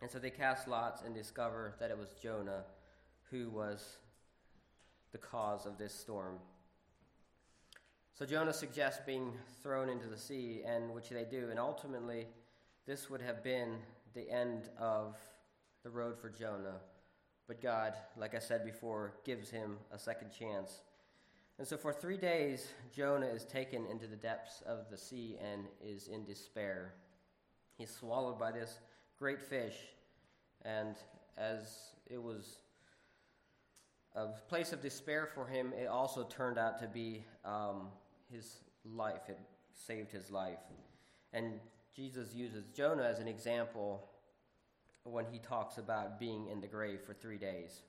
And 0.00 0.10
so 0.10 0.18
they 0.18 0.30
cast 0.30 0.68
lots 0.68 1.02
and 1.02 1.14
discover 1.14 1.74
that 1.80 1.90
it 1.90 1.98
was 1.98 2.14
Jonah 2.22 2.64
who 3.30 3.50
was 3.50 3.96
the 5.12 5.18
cause 5.18 5.66
of 5.66 5.78
this 5.78 5.92
storm. 5.92 6.38
So 8.14 8.24
Jonah 8.24 8.52
suggests 8.52 9.00
being 9.04 9.32
thrown 9.62 9.88
into 9.88 10.06
the 10.06 10.16
sea, 10.16 10.62
and 10.64 10.94
which 10.94 11.08
they 11.08 11.24
do, 11.24 11.48
and 11.50 11.58
ultimately 11.58 12.26
this 12.86 13.10
would 13.10 13.20
have 13.20 13.42
been 13.42 13.76
the 14.14 14.30
end 14.30 14.68
of 14.78 15.16
the 15.82 15.90
road 15.90 16.18
for 16.18 16.30
Jonah. 16.30 16.80
But 17.48 17.60
God, 17.60 17.94
like 18.16 18.34
I 18.34 18.38
said 18.38 18.64
before, 18.64 19.14
gives 19.24 19.50
him 19.50 19.76
a 19.90 19.98
second 19.98 20.30
chance 20.30 20.80
and 21.58 21.66
so 21.66 21.76
for 21.76 21.92
three 21.92 22.16
days, 22.16 22.66
Jonah 22.92 23.26
is 23.26 23.44
taken 23.44 23.86
into 23.86 24.08
the 24.08 24.16
depths 24.16 24.62
of 24.66 24.90
the 24.90 24.96
sea 24.96 25.36
and 25.40 25.66
is 25.80 26.08
in 26.08 26.24
despair. 26.24 26.94
He's 27.78 27.90
swallowed 27.90 28.38
by 28.40 28.50
this 28.50 28.78
great 29.18 29.40
fish, 29.40 29.76
and 30.64 30.96
as 31.38 31.92
it 32.10 32.20
was 32.20 32.58
a 34.16 34.26
place 34.48 34.72
of 34.72 34.82
despair 34.82 35.28
for 35.32 35.46
him, 35.46 35.72
it 35.80 35.86
also 35.86 36.24
turned 36.24 36.58
out 36.58 36.80
to 36.80 36.88
be 36.88 37.24
um, 37.44 37.88
his 38.34 38.58
life. 38.84 39.28
It 39.28 39.38
saved 39.86 40.12
his 40.12 40.30
life. 40.30 40.58
And 41.32 41.60
Jesus 41.94 42.34
uses 42.34 42.64
Jonah 42.74 43.04
as 43.04 43.18
an 43.18 43.28
example 43.28 44.08
when 45.04 45.26
he 45.30 45.38
talks 45.38 45.78
about 45.78 46.18
being 46.18 46.48
in 46.48 46.60
the 46.60 46.66
grave 46.66 47.00
for 47.06 47.14
three 47.14 47.38
days. 47.38 47.82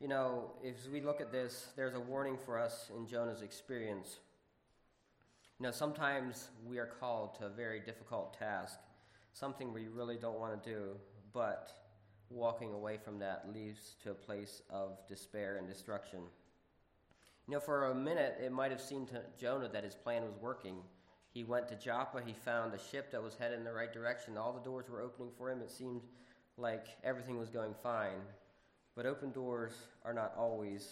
You 0.00 0.08
know, 0.08 0.52
as 0.66 0.88
we 0.90 1.00
look 1.00 1.20
at 1.20 1.32
this, 1.32 1.68
there's 1.74 1.94
a 1.94 2.00
warning 2.00 2.36
for 2.44 2.58
us 2.58 2.90
in 2.94 3.06
Jonah's 3.06 3.42
experience. 3.42 4.18
You 5.58 5.64
know, 5.64 5.72
sometimes 5.72 6.48
we 6.66 6.78
are 6.78 6.90
called 7.00 7.34
to 7.38 7.46
a 7.46 7.48
very 7.48 7.80
difficult 7.80 8.38
task, 8.38 8.78
something 9.32 9.72
we 9.72 9.88
really 9.88 10.16
don't 10.16 10.38
want 10.38 10.62
to 10.62 10.70
do, 10.70 10.88
but 11.32 11.72
walking 12.28 12.74
away 12.74 12.98
from 13.02 13.18
that 13.20 13.46
leads 13.54 13.96
to 14.02 14.10
a 14.10 14.14
place 14.14 14.60
of 14.68 14.98
despair 15.08 15.56
and 15.56 15.66
destruction. 15.66 16.20
You 17.48 17.54
know, 17.54 17.60
for 17.60 17.90
a 17.90 17.94
minute, 17.94 18.38
it 18.42 18.50
might 18.50 18.72
have 18.72 18.80
seemed 18.80 19.08
to 19.08 19.22
Jonah 19.38 19.68
that 19.68 19.84
his 19.84 19.94
plan 19.94 20.22
was 20.22 20.34
working. 20.40 20.78
He 21.32 21.44
went 21.44 21.68
to 21.68 21.76
Joppa, 21.76 22.22
he 22.24 22.32
found 22.32 22.74
a 22.74 22.78
ship 22.90 23.12
that 23.12 23.22
was 23.22 23.36
headed 23.36 23.58
in 23.58 23.64
the 23.64 23.72
right 23.72 23.92
direction, 23.92 24.36
all 24.36 24.52
the 24.52 24.64
doors 24.64 24.88
were 24.88 25.02
opening 25.02 25.30
for 25.36 25.50
him. 25.50 25.60
It 25.60 25.70
seemed 25.70 26.02
like 26.56 26.86
everything 27.04 27.38
was 27.38 27.50
going 27.50 27.74
fine. 27.82 28.22
But 28.96 29.06
open 29.06 29.30
doors 29.30 29.74
are 30.04 30.14
not 30.14 30.32
always, 30.36 30.88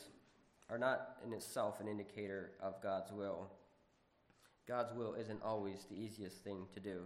are 0.68 0.78
not 0.78 1.16
in 1.26 1.32
itself 1.32 1.80
an 1.80 1.88
indicator 1.88 2.52
of 2.62 2.80
God's 2.82 3.10
will. 3.10 3.48
God's 4.68 4.92
will 4.92 5.14
isn't 5.14 5.42
always 5.42 5.86
the 5.90 5.96
easiest 5.96 6.44
thing 6.44 6.66
to 6.74 6.80
do. 6.80 7.00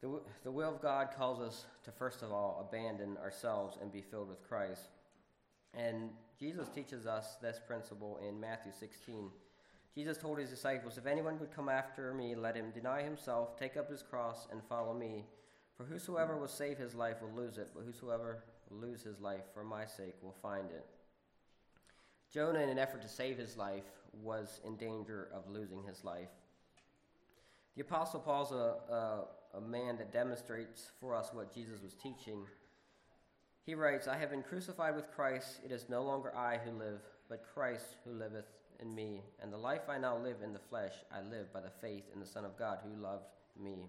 The, 0.00 0.20
the 0.44 0.50
will 0.50 0.74
of 0.74 0.80
God 0.80 1.10
calls 1.16 1.40
us 1.40 1.66
to, 1.84 1.92
first 1.92 2.22
of 2.22 2.32
all, 2.32 2.66
abandon 2.66 3.18
ourselves 3.18 3.76
and 3.80 3.92
be 3.92 4.00
filled 4.00 4.30
with 4.30 4.42
Christ. 4.48 4.88
And 5.74 6.10
Jesus 6.38 6.68
teaches 6.68 7.06
us 7.06 7.36
this 7.40 7.60
principle 7.66 8.18
in 8.26 8.40
Matthew 8.40 8.72
16. 8.78 9.30
Jesus 9.94 10.16
told 10.16 10.38
his 10.38 10.50
disciples, 10.50 10.98
If 10.98 11.06
anyone 11.06 11.38
would 11.38 11.54
come 11.54 11.68
after 11.68 12.14
me, 12.14 12.34
let 12.34 12.56
him 12.56 12.70
deny 12.72 13.02
himself, 13.02 13.58
take 13.58 13.76
up 13.76 13.90
his 13.90 14.02
cross, 14.02 14.46
and 14.50 14.62
follow 14.68 14.94
me. 14.94 15.24
For 15.76 15.84
whosoever 15.84 16.36
will 16.36 16.48
save 16.48 16.78
his 16.78 16.94
life 16.94 17.16
will 17.22 17.42
lose 17.42 17.58
it, 17.58 17.70
but 17.74 17.84
whosoever 17.84 18.44
will 18.68 18.78
lose 18.78 19.02
his 19.02 19.20
life 19.20 19.44
for 19.54 19.64
my 19.64 19.86
sake 19.86 20.14
will 20.22 20.36
find 20.42 20.70
it. 20.70 20.86
Jonah, 22.32 22.60
in 22.60 22.68
an 22.68 22.78
effort 22.78 23.02
to 23.02 23.08
save 23.08 23.38
his 23.38 23.56
life, 23.56 23.84
was 24.12 24.60
in 24.64 24.76
danger 24.76 25.28
of 25.34 25.48
losing 25.50 25.82
his 25.82 26.04
life. 26.04 26.28
The 27.76 27.82
Apostle 27.82 28.20
Paul's 28.20 28.52
a, 28.52 28.74
a, 28.92 29.24
a 29.58 29.60
man 29.60 29.96
that 29.96 30.12
demonstrates 30.12 30.90
for 31.00 31.14
us 31.14 31.30
what 31.32 31.52
Jesus 31.52 31.82
was 31.82 31.94
teaching. 31.94 32.44
He 33.66 33.74
writes, 33.74 34.08
I 34.08 34.16
have 34.16 34.30
been 34.30 34.42
crucified 34.42 34.96
with 34.96 35.10
Christ. 35.14 35.60
It 35.64 35.70
is 35.70 35.88
no 35.88 36.02
longer 36.02 36.34
I 36.36 36.58
who 36.58 36.72
live, 36.72 37.00
but 37.28 37.44
Christ 37.54 37.96
who 38.04 38.12
liveth 38.12 38.46
in 38.80 38.94
me. 38.94 39.22
And 39.42 39.52
the 39.52 39.58
life 39.58 39.82
I 39.88 39.98
now 39.98 40.16
live 40.16 40.36
in 40.42 40.52
the 40.52 40.58
flesh, 40.58 40.94
I 41.12 41.20
live 41.20 41.52
by 41.52 41.60
the 41.60 41.70
faith 41.80 42.04
in 42.12 42.20
the 42.20 42.26
Son 42.26 42.44
of 42.44 42.58
God 42.58 42.78
who 42.82 43.00
loved 43.00 43.26
me. 43.62 43.86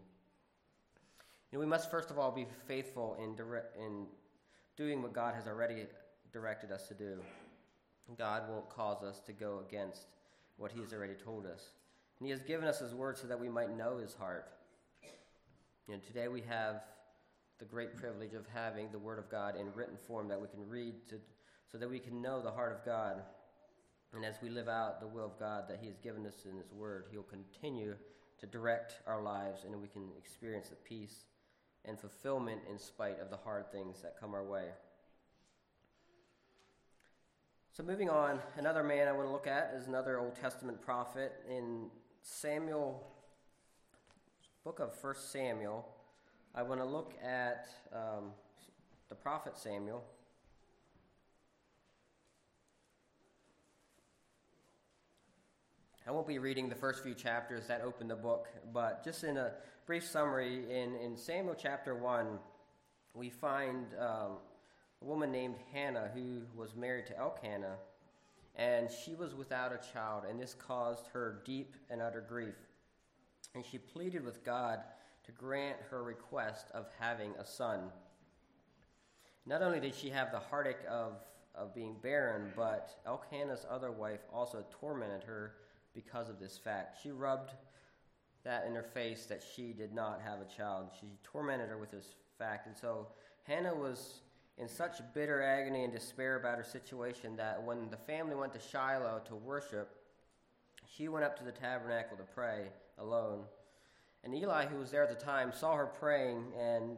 You 1.51 1.58
know, 1.58 1.60
we 1.60 1.66
must 1.66 1.90
first 1.90 2.12
of 2.12 2.20
all 2.20 2.32
be 2.32 2.48
faithful 2.68 3.18
in, 3.22 3.36
in 3.84 4.06
doing 4.78 5.01
what 5.01 5.13
God 5.13 5.36
has 5.36 5.48
already 5.48 5.86
directed 6.32 6.72
us 6.72 6.88
to 6.88 6.94
do. 6.94 7.20
God 8.18 8.44
won't 8.50 8.70
cause 8.70 9.04
us 9.04 9.20
to 9.22 9.34
go 9.34 9.62
against 9.68 10.06
what 10.58 10.72
He 10.72 10.82
has 10.82 10.94
already 10.94 11.13
told 11.13 11.46
us. 11.46 11.72
And 12.20 12.28
He 12.28 12.32
has 12.32 12.42
given 12.42 12.68
us 12.68 12.80
His 12.80 12.94
word 12.94 13.18
so 13.18 13.28
that 13.28 13.40
we 13.40 13.50
might 13.50 13.75
know 13.75 13.98
His 13.98 14.13
heart. 14.13 14.51
And 15.92 16.04
today 16.04 16.28
we 16.28 16.42
have 16.42 16.84
the 17.62 17.65
great 17.68 17.96
privilege 17.96 18.34
of 18.34 18.44
having 18.51 18.89
the 18.91 18.98
Word 18.98 19.20
of 19.20 19.30
God 19.30 19.56
in 19.56 19.72
written 19.75 19.96
form 20.08 20.27
that 20.30 20.41
we 20.41 20.48
can 20.48 20.68
read 20.68 20.96
to, 21.10 21.15
so 21.72 21.77
that 21.77 21.89
we 21.89 22.00
can 22.00 22.20
know 22.20 22.41
the 22.41 22.50
heart 22.50 22.75
of 22.75 22.84
God. 22.84 23.22
And 24.15 24.25
as 24.25 24.36
we 24.41 24.50
live 24.50 24.68
out 24.68 25.00
the 25.00 25.08
will 25.08 25.25
of 25.25 25.39
God 25.39 25.65
that 25.70 25.77
He 25.80 25.88
has 25.88 26.00
given 26.00 26.25
us 26.25 26.46
in 26.50 26.58
His 26.58 26.72
Word, 26.74 27.06
He'll 27.12 27.22
continue 27.22 27.94
to 28.39 28.48
direct 28.48 28.96
our 29.06 29.22
lives 29.22 29.63
and 29.63 29.80
we 29.80 29.88
can 29.88 30.10
experience 30.18 30.70
the 30.70 30.75
peace 30.75 31.25
and 31.86 32.00
fulfillment 32.00 32.62
in 32.68 32.80
spite 32.80 33.20
of 33.20 33.30
the 33.30 33.38
hard 33.38 33.72
things 33.72 34.01
that 34.01 34.20
come 34.20 34.34
our 34.34 34.44
way. 34.44 34.65
So, 37.74 37.84
moving 37.84 38.10
on, 38.10 38.39
another 38.58 38.84
man 38.84 39.08
I 39.08 39.12
want 39.12 39.27
to 39.27 39.32
look 39.32 39.48
at 39.48 39.74
is 39.77 39.86
another 39.86 40.20
Old 40.20 40.36
Testament 40.36 40.82
prophet 40.82 41.32
in 41.48 41.91
Samuel, 42.24 43.03
book 44.63 44.80
of 44.80 44.96
First 44.96 45.32
Samuel. 45.32 45.88
I 46.53 46.63
want 46.63 46.81
to 46.81 46.86
look 46.86 47.13
at 47.24 47.70
um, 47.93 48.31
the 49.08 49.15
prophet 49.15 49.58
Samuel. 49.58 50.03
I 56.05 56.12
won't 56.12 56.27
be 56.27 56.39
reading 56.39 56.67
the 56.67 56.75
first 56.75 57.03
few 57.03 57.13
chapters 57.13 57.67
that 57.67 57.81
open 57.81 58.10
the 58.10 58.17
book, 58.17 58.50
but 58.74 59.01
just 59.05 59.24
in 59.24 59.38
a 59.38 59.53
brief 59.86 60.05
summary, 60.05 60.65
in, 60.70 60.98
in 60.98 61.15
Samuel 61.15 61.55
chapter 61.58 61.96
1, 61.96 62.38
we 63.13 63.29
find 63.29 63.86
um, 63.98 64.31
a 65.01 65.05
woman 65.05 65.31
named 65.31 65.55
Hannah 65.72 66.12
who 66.13 66.41
was 66.53 66.75
married 66.75 67.08
to 67.08 67.17
Elkanah, 67.17 67.77
and 68.58 68.89
she 68.91 69.15
was 69.15 69.34
without 69.34 69.72
a 69.72 69.93
child, 69.93 70.24
and 70.29 70.38
this 70.38 70.53
caused 70.53 71.08
her 71.13 71.41
deep 71.46 71.77
and 71.89 72.01
utter 72.01 72.20
grief. 72.27 72.55
And 73.55 73.63
she 73.65 73.77
pleaded 73.77 74.25
with 74.25 74.43
God 74.43 74.81
to 75.25 75.32
grant 75.32 75.78
her 75.90 76.04
request 76.04 76.68
of 76.74 76.88
having 77.00 77.32
a 77.40 77.46
son. 77.46 77.82
Not 79.46 79.62
only 79.62 79.80
did 79.80 79.96
she 79.96 80.10
have 80.10 80.32
the 80.32 80.40
heartache 80.40 80.86
of, 80.90 81.13
of 81.56 81.74
being 81.74 81.96
barren, 82.01 82.51
but 82.56 83.00
Elkanah's 83.06 83.66
other 83.70 83.92
wife 83.92 84.22
also 84.34 84.63
tormented 84.70 85.24
her 85.24 85.54
because 85.94 86.30
of 86.30 86.40
this 86.40 86.58
fact. 86.58 86.98
She 87.01 87.12
rubbed 87.12 87.51
that 88.44 88.66
in 88.66 88.74
her 88.74 88.84
face 88.84 89.25
that 89.28 89.44
she 89.56 89.74
did 89.74 89.94
not 89.94 90.22
have 90.24 90.40
a 90.42 90.46
child. 90.46 90.90
She 91.00 91.08
tormented 91.24 91.70
her 91.70 91.78
with 91.78 91.92
this 91.92 92.16
fact. 92.38 92.68
And 92.68 92.75
so 92.75 93.08
Hannah 93.44 93.75
was 93.75 94.22
in 94.58 94.68
such 94.68 95.01
bitter 95.13 95.42
agony 95.42 95.84
and 95.84 95.94
despair 95.94 96.38
about 96.38 96.58
her 96.58 96.63
situation 96.63 97.36
that 97.38 97.62
when 97.62 97.90
the 97.90 97.98
family 97.98 98.36
went 98.36 98.54
to 98.54 98.60
Shiloh 98.60 99.22
to 99.25 99.36
worship, 99.36 99.96
she 100.96 101.08
went 101.08 101.25
up 101.25 101.38
to 101.38 101.44
the 101.44 101.51
tabernacle 101.51 102.18
to 102.18 102.24
pray 102.24 102.68
alone. 102.98 103.44
And 104.24 104.36
Eli, 104.36 104.68
who 104.68 104.78
was 104.78 104.92
there 104.92 105.04
at 105.04 105.10
the 105.10 105.25
time, 105.25 105.51
saw 105.51 105.75
her 105.75 105.88
praying, 105.88 106.44
and 106.60 106.98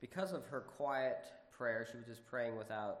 because 0.00 0.32
of 0.32 0.46
her 0.46 0.60
quiet 0.60 1.24
prayer, 1.50 1.86
she 1.90 1.96
was 1.96 2.06
just 2.06 2.26
praying 2.26 2.56
without 2.56 3.00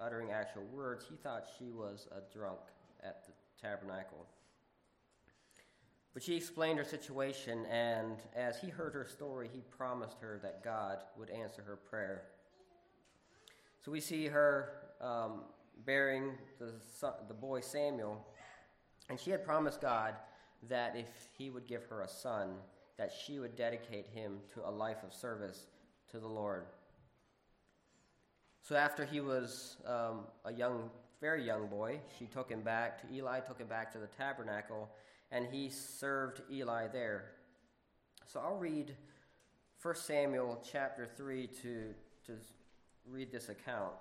uttering 0.00 0.30
actual 0.30 0.64
words, 0.72 1.04
he 1.08 1.16
thought 1.16 1.46
she 1.58 1.70
was 1.70 2.08
a 2.12 2.36
drunk 2.36 2.60
at 3.02 3.24
the 3.26 3.32
tabernacle. 3.60 4.26
But 6.14 6.22
she 6.22 6.36
explained 6.36 6.78
her 6.78 6.84
situation, 6.84 7.64
and 7.66 8.18
as 8.36 8.60
he 8.60 8.68
heard 8.68 8.94
her 8.94 9.06
story, 9.06 9.48
he 9.52 9.62
promised 9.76 10.18
her 10.20 10.38
that 10.42 10.62
God 10.62 10.98
would 11.16 11.30
answer 11.30 11.62
her 11.62 11.76
prayer. 11.76 12.24
So 13.84 13.90
we 13.90 14.00
see 14.00 14.26
her 14.26 14.74
um, 15.00 15.42
bearing 15.86 16.32
the, 16.58 16.72
son, 16.98 17.14
the 17.28 17.34
boy 17.34 17.60
Samuel, 17.60 18.24
and 19.08 19.18
she 19.18 19.30
had 19.30 19.44
promised 19.44 19.80
God 19.80 20.14
that 20.68 20.94
if 20.96 21.08
he 21.36 21.50
would 21.50 21.66
give 21.66 21.84
her 21.86 22.02
a 22.02 22.08
son, 22.08 22.50
that 22.98 23.12
she 23.24 23.38
would 23.38 23.56
dedicate 23.56 24.06
him 24.14 24.38
to 24.54 24.66
a 24.66 24.70
life 24.70 25.02
of 25.04 25.12
service 25.12 25.66
to 26.10 26.18
the 26.18 26.28
Lord. 26.28 26.64
So 28.62 28.76
after 28.76 29.04
he 29.04 29.20
was 29.20 29.76
um, 29.86 30.20
a 30.44 30.52
young, 30.52 30.90
very 31.20 31.44
young 31.44 31.66
boy, 31.66 32.00
she 32.18 32.26
took 32.26 32.50
him 32.50 32.60
back 32.60 33.00
to 33.00 33.14
Eli, 33.14 33.40
took 33.40 33.58
him 33.58 33.66
back 33.66 33.92
to 33.92 33.98
the 33.98 34.06
tabernacle, 34.06 34.88
and 35.30 35.46
he 35.50 35.68
served 35.68 36.42
Eli 36.50 36.86
there. 36.88 37.32
So 38.26 38.40
I'll 38.40 38.56
read 38.56 38.94
1 39.82 39.94
Samuel 39.96 40.62
chapter 40.70 41.08
3 41.16 41.48
to, 41.62 41.94
to 42.26 42.32
read 43.10 43.32
this 43.32 43.48
account. 43.48 43.92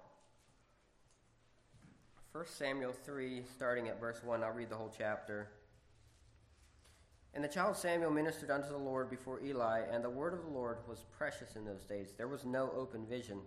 1 2.34 2.46
Samuel 2.46 2.94
3, 3.04 3.44
starting 3.56 3.88
at 3.88 4.00
verse 4.00 4.22
1, 4.24 4.44
I'll 4.44 4.52
read 4.52 4.70
the 4.70 4.76
whole 4.76 4.94
chapter. 4.96 5.50
And 7.34 7.44
the 7.44 7.48
child 7.48 7.78
Samuel 7.78 8.12
ministered 8.12 8.52
unto 8.52 8.70
the 8.70 8.78
Lord 8.78 9.10
before 9.10 9.41
Eli, 9.41 9.84
and 9.91 10.04
the 10.04 10.10
word 10.10 10.34
of 10.34 10.44
the 10.44 10.52
Lord 10.52 10.80
was 10.88 11.06
precious 11.17 11.56
in 11.56 11.63
those 11.63 11.86
days. 11.86 12.13
There 12.17 12.28
was 12.28 12.44
no 12.44 12.72
open 12.76 13.06
vision. 13.06 13.39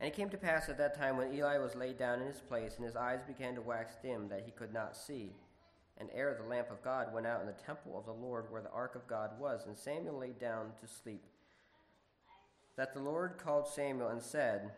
And 0.00 0.08
it 0.08 0.16
came 0.16 0.30
to 0.30 0.38
pass 0.38 0.68
at 0.68 0.78
that 0.78 0.98
time 0.98 1.16
when 1.16 1.32
Eli 1.32 1.58
was 1.58 1.76
laid 1.76 1.98
down 1.98 2.20
in 2.20 2.26
his 2.26 2.40
place, 2.40 2.76
and 2.76 2.86
his 2.86 2.96
eyes 2.96 3.20
began 3.26 3.54
to 3.54 3.60
wax 3.60 3.94
dim, 4.02 4.28
that 4.28 4.44
he 4.46 4.50
could 4.50 4.72
not 4.72 4.96
see. 4.96 5.32
And 5.98 6.08
ere 6.14 6.36
the 6.40 6.48
lamp 6.48 6.70
of 6.70 6.82
God 6.82 7.12
went 7.12 7.26
out 7.26 7.42
in 7.42 7.46
the 7.46 7.52
temple 7.52 7.98
of 7.98 8.06
the 8.06 8.12
Lord 8.12 8.50
where 8.50 8.62
the 8.62 8.70
ark 8.70 8.94
of 8.96 9.06
God 9.06 9.38
was, 9.38 9.66
and 9.66 9.76
Samuel 9.76 10.18
lay 10.18 10.32
down 10.32 10.72
to 10.80 10.88
sleep. 10.88 11.24
That 12.76 12.94
the 12.94 13.00
Lord 13.00 13.36
called 13.36 13.68
Samuel 13.68 14.08
and 14.08 14.22
said, 14.22 14.72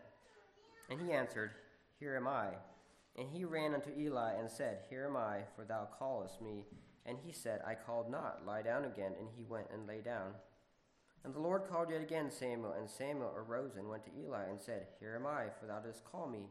And 0.89 1.01
he 1.01 1.13
answered, 1.13 1.51
Here 1.99 2.17
am 2.17 2.27
I. 2.27 2.49
And 3.17 3.29
he 3.29 3.45
ran 3.45 3.73
unto 3.73 3.97
Eli 3.97 4.33
and 4.33 4.51
said, 4.51 4.79
Here 4.89 5.05
am 5.09 5.15
I, 5.15 5.39
for 5.55 5.63
thou 5.63 5.87
callest 5.97 6.41
me. 6.41 6.65
And 7.05 7.17
he 7.23 7.31
said, 7.31 7.61
I 7.65 7.75
called 7.75 8.09
not, 8.09 8.45
lie 8.45 8.61
down 8.61 8.85
again. 8.85 9.13
And 9.19 9.29
he 9.35 9.43
went 9.43 9.67
and 9.71 9.87
lay 9.87 10.01
down. 10.01 10.31
And 11.23 11.33
the 11.33 11.39
Lord 11.39 11.67
called 11.67 11.89
yet 11.89 12.01
again 12.01 12.29
Samuel, 12.29 12.75
and 12.77 12.87
Samuel 12.87 13.33
arose 13.35 13.77
and 13.77 13.89
went 13.89 14.03
to 14.05 14.11
Eli 14.19 14.43
and 14.47 14.61
said, 14.61 14.85
Here 14.99 15.15
am 15.19 15.25
I, 15.25 15.45
for 15.59 15.65
thou 15.65 15.79
didst 15.79 16.05
call 16.05 16.27
me. 16.27 16.45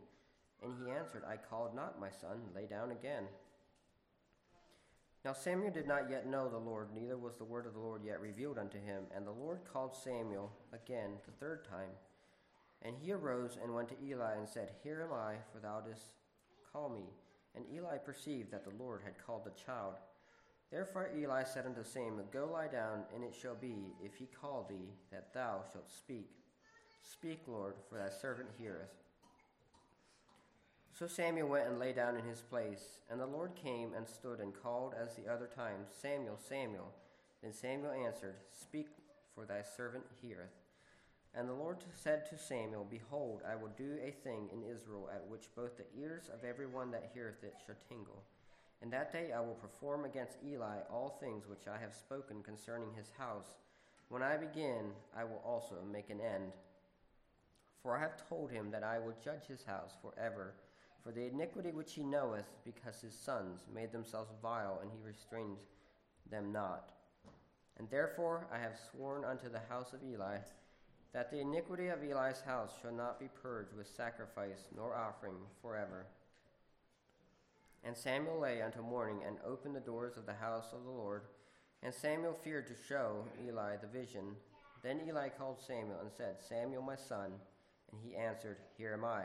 And 0.63 0.75
he 0.83 0.91
answered, 0.91 1.23
I 1.29 1.37
called 1.37 1.77
not, 1.77 2.01
my 2.01 2.11
son, 2.11 2.41
lay 2.55 2.67
down 2.67 2.91
again. 2.91 3.25
Now 5.25 5.33
Samuel 5.33 5.71
did 5.71 5.87
not 5.87 6.11
yet 6.11 6.27
know 6.27 6.49
the 6.49 6.59
Lord, 6.59 6.89
neither 6.93 7.17
was 7.17 7.37
the 7.37 7.45
word 7.45 7.67
of 7.67 7.75
the 7.75 7.79
Lord 7.79 8.03
yet 8.05 8.21
revealed 8.21 8.59
unto 8.59 8.79
him. 8.79 9.05
And 9.15 9.25
the 9.25 9.31
Lord 9.31 9.61
called 9.73 9.95
Samuel 9.97 10.53
again 10.73 11.13
the 11.25 11.33
third 11.33 11.65
time. 11.65 11.91
And 12.83 12.97
he 13.01 13.13
arose 13.13 13.57
and 13.63 13.75
went 13.75 13.89
to 13.91 14.05
Eli 14.05 14.35
and 14.37 14.49
said, 14.49 14.71
Here 14.83 15.03
am 15.09 15.17
I, 15.17 15.37
for 15.53 15.61
thou 15.61 15.81
didst 15.81 16.09
call 16.73 16.89
me. 16.89 17.05
And 17.55 17.65
Eli 17.73 17.99
perceived 17.99 18.51
that 18.51 18.65
the 18.65 18.83
Lord 18.83 19.03
had 19.05 19.25
called 19.25 19.45
the 19.45 19.65
child. 19.65 19.95
Therefore 20.71 21.11
Eli 21.17 21.45
said 21.45 21.67
unto 21.67 21.85
Samuel, 21.85 22.27
Go 22.33 22.49
lie 22.53 22.69
down, 22.69 23.05
and 23.15 23.23
it 23.23 23.35
shall 23.41 23.55
be, 23.55 23.95
if 24.03 24.15
he 24.15 24.27
call 24.27 24.67
thee, 24.69 24.95
that 25.13 25.33
thou 25.33 25.63
shalt 25.73 25.91
speak. 25.91 26.31
Speak, 27.03 27.43
Lord, 27.47 27.75
for 27.89 27.99
thy 27.99 28.09
servant 28.09 28.49
heareth. 28.59 28.91
So 30.99 31.07
Samuel 31.07 31.49
went 31.49 31.69
and 31.69 31.79
lay 31.79 31.93
down 31.93 32.17
in 32.17 32.25
his 32.25 32.41
place, 32.41 32.99
and 33.11 33.21
the 33.21 33.27
Lord 33.27 33.53
came 33.57 33.93
and 33.95 34.09
stood 34.09 34.41
and 34.41 34.53
called 34.55 34.95
as 34.95 35.15
the 35.15 35.31
other 35.31 35.49
times, 35.49 35.89
Samuel, 36.01 36.39
Samuel. 36.39 36.93
Then 37.43 37.53
Samuel 37.53 37.93
answered, 37.93 38.37
Speak, 38.53 38.89
for 39.35 39.45
thy 39.45 39.63
servant 39.77 40.05
heareth. 40.23 40.55
And 41.35 41.49
the 41.49 41.55
Lord 41.55 41.79
said 41.93 42.27
to 42.27 42.39
Samuel, 42.39 42.87
Behold, 42.89 43.43
I 43.49 43.57
will 43.57 43.73
do 43.77 43.99
a 44.01 44.13
thing 44.13 44.49
in 44.53 44.63
Israel 44.63 45.11
at 45.13 45.27
which 45.27 45.55
both 45.57 45.77
the 45.77 46.01
ears 46.01 46.31
of 46.33 46.45
every 46.45 46.67
one 46.67 46.93
that 46.93 47.11
heareth 47.13 47.43
it 47.43 47.57
shall 47.67 47.75
tingle. 47.89 48.23
And 48.83 48.93
that 48.93 49.13
day 49.13 49.33
I 49.33 49.41
will 49.41 49.55
perform 49.55 50.05
against 50.05 50.39
Eli 50.47 50.79
all 50.91 51.17
things 51.21 51.49
which 51.49 51.67
I 51.67 51.79
have 51.79 51.95
spoken 51.95 52.43
concerning 52.43 52.93
his 52.97 53.11
house. 53.17 53.57
When 54.09 54.23
I 54.23 54.37
begin, 54.37 54.93
I 55.17 55.25
will 55.25 55.43
also 55.45 55.77
make 55.91 56.11
an 56.11 56.21
end. 56.21 56.53
For 57.83 57.97
I 57.97 58.01
have 58.01 58.29
told 58.29 58.51
him 58.51 58.71
that 58.71 58.83
I 58.83 58.99
will 58.99 59.15
judge 59.23 59.47
his 59.47 59.65
house 59.65 59.95
forever 60.03 60.55
for 61.05 61.13
the 61.13 61.27
iniquity 61.27 61.71
which 61.71 61.93
he 61.93 62.03
knoweth, 62.03 62.47
because 62.65 63.03
his 63.03 63.15
sons 63.15 63.61
made 63.73 63.93
themselves 63.93 64.33
vile, 64.41 64.79
and 64.81 64.91
he 64.91 65.07
restrained 65.07 65.59
them 66.31 66.51
not. 66.51 66.93
And 67.79 67.89
therefore 67.91 68.47
I 68.51 68.59
have 68.59 68.81
sworn 68.91 69.23
unto 69.23 69.51
the 69.51 69.61
house 69.69 69.93
of 69.93 70.03
Eli, 70.03 70.39
that 71.13 71.31
the 71.31 71.41
iniquity 71.41 71.89
of 71.89 72.03
Eli's 72.03 72.41
house 72.41 72.73
shall 72.81 72.93
not 72.93 73.21
be 73.21 73.29
purged 73.43 73.77
with 73.77 73.87
sacrifice 73.87 74.69
nor 74.75 74.97
offering 74.97 75.37
forever. 75.61 76.07
And 77.85 77.97
Samuel 77.97 78.41
lay 78.41 78.61
until 78.61 78.83
morning, 78.83 79.21
and 79.27 79.37
opened 79.47 79.77
the 79.77 79.81
doors 79.81 80.17
of 80.17 80.27
the 80.27 80.35
house 80.35 80.73
of 80.73 80.85
the 80.85 80.91
Lord. 80.91 81.23
And 81.83 81.93
Samuel 81.93 82.33
feared 82.33 82.67
to 82.69 82.75
show 82.89 83.25
Eli 83.47 83.77
the 83.77 83.87
vision. 83.87 84.37
Then 84.83 85.03
Eli 85.07 85.29
called 85.29 85.61
Samuel 85.61 86.01
and 86.01 86.11
said, 86.11 86.37
Samuel, 86.41 86.83
my 86.83 86.97
son. 86.97 87.33
And 87.93 88.01
he 88.03 88.17
answered, 88.17 88.57
Here 88.77 88.95
am 88.95 89.05
I. 89.05 89.25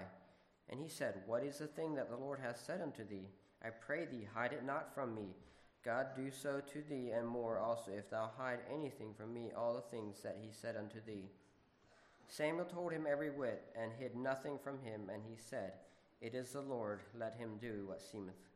And 0.69 0.79
he 0.79 0.89
said, 0.89 1.21
What 1.25 1.43
is 1.43 1.57
the 1.57 1.67
thing 1.67 1.95
that 1.95 2.09
the 2.09 2.17
Lord 2.17 2.39
hath 2.39 2.59
said 2.59 2.81
unto 2.81 3.07
thee? 3.07 3.29
I 3.63 3.69
pray 3.69 4.05
thee, 4.05 4.27
hide 4.33 4.53
it 4.53 4.65
not 4.65 4.93
from 4.93 5.15
me. 5.15 5.35
God 5.83 6.07
do 6.15 6.29
so 6.29 6.61
to 6.73 6.83
thee, 6.89 7.11
and 7.11 7.27
more 7.27 7.59
also, 7.59 7.91
if 7.91 8.09
thou 8.09 8.29
hide 8.37 8.59
anything 8.71 9.13
from 9.17 9.33
me, 9.33 9.51
all 9.55 9.73
the 9.73 9.95
things 9.95 10.21
that 10.23 10.37
he 10.41 10.49
said 10.51 10.75
unto 10.75 10.99
thee. 11.05 11.29
Samuel 12.27 12.65
told 12.65 12.91
him 12.91 13.07
every 13.09 13.29
whit, 13.29 13.63
and 13.75 13.91
hid 13.97 14.15
nothing 14.15 14.59
from 14.61 14.79
him, 14.79 15.09
and 15.11 15.23
he 15.27 15.35
said, 15.37 15.73
It 16.21 16.35
is 16.35 16.51
the 16.51 16.61
Lord, 16.61 17.01
let 17.17 17.35
him 17.35 17.57
do 17.61 17.85
what 17.87 18.01
seemeth. 18.01 18.48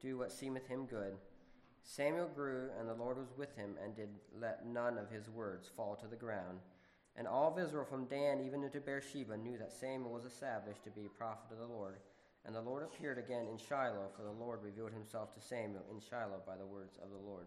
Do 0.00 0.18
what 0.18 0.32
seemeth 0.32 0.66
him 0.68 0.86
good. 0.86 1.14
Samuel 1.82 2.28
grew, 2.34 2.68
and 2.78 2.88
the 2.88 2.94
Lord 2.94 3.16
was 3.16 3.32
with 3.36 3.56
him, 3.56 3.76
and 3.82 3.96
did 3.96 4.10
let 4.38 4.66
none 4.66 4.98
of 4.98 5.10
his 5.10 5.28
words 5.28 5.68
fall 5.76 5.96
to 5.96 6.06
the 6.06 6.16
ground. 6.16 6.60
And 7.16 7.26
all 7.26 7.52
of 7.52 7.58
Israel 7.58 7.86
from 7.88 8.04
Dan 8.04 8.44
even 8.46 8.62
unto 8.62 8.78
Beersheba 8.78 9.36
knew 9.36 9.58
that 9.58 9.72
Samuel 9.72 10.12
was 10.12 10.24
established 10.24 10.84
to 10.84 10.90
be 10.90 11.06
a 11.06 11.18
prophet 11.18 11.50
of 11.50 11.58
the 11.58 11.66
Lord. 11.66 11.96
And 12.44 12.54
the 12.54 12.60
Lord 12.60 12.82
appeared 12.82 13.18
again 13.18 13.46
in 13.50 13.58
Shiloh, 13.58 14.10
for 14.16 14.22
the 14.22 14.30
Lord 14.30 14.62
revealed 14.62 14.92
himself 14.92 15.34
to 15.34 15.40
Samuel 15.40 15.84
in 15.90 16.00
Shiloh 16.00 16.42
by 16.46 16.56
the 16.56 16.66
words 16.66 16.96
of 17.02 17.10
the 17.10 17.28
Lord. 17.28 17.46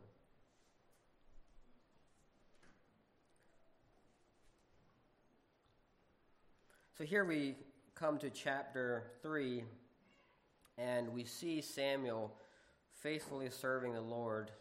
So 6.98 7.06
here 7.06 7.26
we 7.26 7.56
come 7.96 8.20
to 8.20 8.30
chapter 8.30 9.04
3, 9.24 9.64
and 10.78 11.10
we 11.14 11.24
see 11.24 11.62
Samuel 11.62 12.34
faithfully 13.02 13.50
serving 13.50 13.94
the 13.94 14.02
Lord 14.02 14.52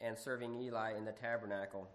and 0.00 0.18
serving 0.18 0.54
Eli 0.60 0.96
in 0.96 1.04
the 1.04 1.12
tabernacle. 1.12 1.88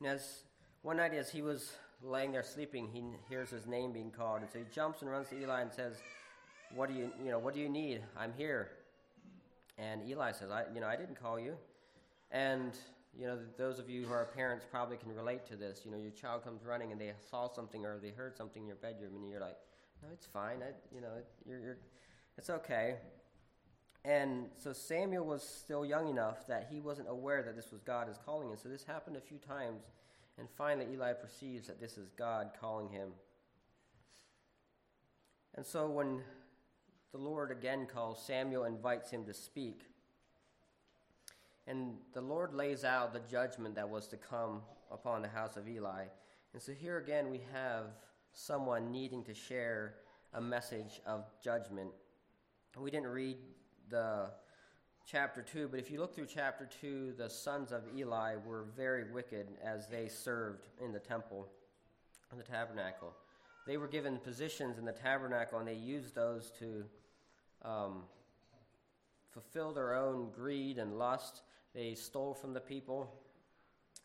And 0.00 0.08
as 0.08 0.42
one 0.82 0.98
night, 0.98 1.14
as 1.14 1.30
he 1.30 1.42
was 1.42 1.72
laying 2.02 2.32
there 2.32 2.42
sleeping, 2.42 2.88
he 2.92 3.02
hears 3.28 3.50
his 3.50 3.66
name 3.66 3.92
being 3.92 4.10
called, 4.10 4.42
and 4.42 4.50
so 4.50 4.58
he 4.58 4.64
jumps 4.72 5.02
and 5.02 5.10
runs 5.10 5.28
to 5.30 5.40
Eli 5.40 5.62
and 5.62 5.72
says, 5.72 5.96
"What 6.74 6.88
do 6.88 6.94
you, 6.94 7.10
you 7.22 7.30
know, 7.30 7.38
what 7.38 7.54
do 7.54 7.60
you 7.60 7.68
need? 7.68 8.02
I'm 8.16 8.32
here." 8.34 8.70
And 9.76 10.08
Eli 10.08 10.32
says, 10.32 10.50
"I, 10.50 10.64
you 10.72 10.80
know, 10.80 10.86
I 10.86 10.96
didn't 10.96 11.20
call 11.20 11.38
you." 11.38 11.56
And 12.30 12.72
you 13.18 13.26
know, 13.26 13.38
those 13.56 13.78
of 13.78 13.90
you 13.90 14.06
who 14.06 14.12
are 14.12 14.26
parents 14.26 14.64
probably 14.70 14.96
can 14.96 15.12
relate 15.12 15.44
to 15.46 15.56
this. 15.56 15.80
You 15.84 15.90
know, 15.90 15.96
your 15.96 16.12
child 16.12 16.44
comes 16.44 16.64
running 16.64 16.92
and 16.92 17.00
they 17.00 17.12
saw 17.30 17.48
something 17.48 17.84
or 17.84 17.98
they 17.98 18.10
heard 18.10 18.36
something 18.36 18.62
in 18.62 18.68
your 18.68 18.76
bedroom, 18.76 19.16
and 19.16 19.28
you're 19.28 19.40
like, 19.40 19.56
"No, 20.02 20.08
it's 20.12 20.26
fine. 20.26 20.62
I, 20.62 20.72
you 20.94 21.00
know, 21.00 21.14
you're, 21.44 21.58
you're, 21.58 21.78
it's 22.38 22.48
okay." 22.48 22.98
And 24.04 24.50
so 24.56 24.72
Samuel 24.72 25.26
was 25.26 25.42
still 25.42 25.84
young 25.84 26.08
enough 26.08 26.46
that 26.46 26.68
he 26.70 26.80
wasn't 26.80 27.08
aware 27.10 27.42
that 27.42 27.56
this 27.56 27.70
was 27.70 27.82
God 27.82 28.08
is 28.08 28.16
calling 28.24 28.48
him. 28.48 28.56
So 28.56 28.68
this 28.70 28.84
happened 28.84 29.16
a 29.16 29.20
few 29.20 29.38
times, 29.38 29.82
and 30.38 30.48
finally 30.48 30.90
Eli 30.92 31.12
perceives 31.12 31.66
that 31.66 31.80
this 31.80 31.98
is 31.98 32.08
God 32.16 32.52
calling 32.58 32.88
him. 32.88 33.12
And 35.54 35.66
so 35.66 35.90
when 35.90 36.22
the 37.10 37.18
Lord 37.18 37.50
again 37.50 37.86
calls, 37.86 38.24
Samuel 38.24 38.64
invites 38.64 39.10
him 39.10 39.24
to 39.24 39.34
speak. 39.34 39.90
And 41.66 41.98
the 42.14 42.20
Lord 42.20 42.54
lays 42.54 42.84
out 42.84 43.12
the 43.12 43.20
judgment 43.20 43.74
that 43.74 43.90
was 43.90 44.06
to 44.08 44.16
come 44.16 44.62
upon 44.90 45.20
the 45.22 45.28
house 45.28 45.56
of 45.56 45.68
Eli. 45.68 46.04
And 46.54 46.62
so 46.62 46.72
here 46.72 46.96
again 46.98 47.30
we 47.30 47.40
have 47.52 47.86
someone 48.32 48.90
needing 48.90 49.24
to 49.24 49.34
share 49.34 49.96
a 50.32 50.40
message 50.40 51.00
of 51.04 51.26
judgment. 51.42 51.90
We 52.80 52.92
didn't 52.92 53.08
read 53.08 53.38
the 53.90 54.30
chapter 55.04 55.42
2, 55.42 55.68
but 55.68 55.80
if 55.80 55.90
you 55.90 55.98
look 55.98 56.14
through 56.14 56.26
chapter 56.26 56.68
2, 56.80 57.14
the 57.18 57.28
sons 57.28 57.72
of 57.72 57.82
Eli 57.96 58.36
were 58.46 58.66
very 58.76 59.10
wicked 59.10 59.48
as 59.64 59.88
they 59.88 60.06
served 60.06 60.68
in 60.80 60.92
the 60.92 61.00
temple, 61.00 61.48
in 62.30 62.38
the 62.38 62.44
tabernacle. 62.44 63.14
They 63.66 63.78
were 63.78 63.88
given 63.88 64.18
positions 64.18 64.78
in 64.78 64.84
the 64.84 64.92
tabernacle 64.92 65.58
and 65.58 65.66
they 65.66 65.74
used 65.74 66.14
those 66.14 66.52
to 66.60 66.84
um, 67.62 68.02
fulfill 69.32 69.72
their 69.72 69.94
own 69.94 70.30
greed 70.30 70.78
and 70.78 70.98
lust 70.98 71.42
they 71.74 71.94
stole 71.94 72.32
from 72.32 72.54
the 72.54 72.60
people. 72.60 73.12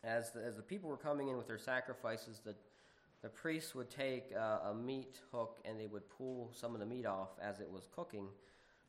As 0.02 0.32
the, 0.32 0.44
as 0.44 0.56
the 0.56 0.62
people 0.62 0.90
were 0.90 0.96
coming 0.96 1.28
in 1.28 1.36
with 1.36 1.46
their 1.46 1.58
sacrifices, 1.58 2.40
the, 2.44 2.54
the 3.22 3.28
priests 3.28 3.74
would 3.74 3.90
take 3.90 4.32
uh, 4.36 4.70
a 4.70 4.74
meat 4.74 5.20
hook 5.30 5.58
and 5.64 5.78
they 5.78 5.86
would 5.86 6.08
pull 6.10 6.50
some 6.52 6.74
of 6.74 6.80
the 6.80 6.86
meat 6.86 7.06
off 7.06 7.30
as 7.40 7.60
it 7.60 7.70
was 7.70 7.88
cooking. 7.94 8.26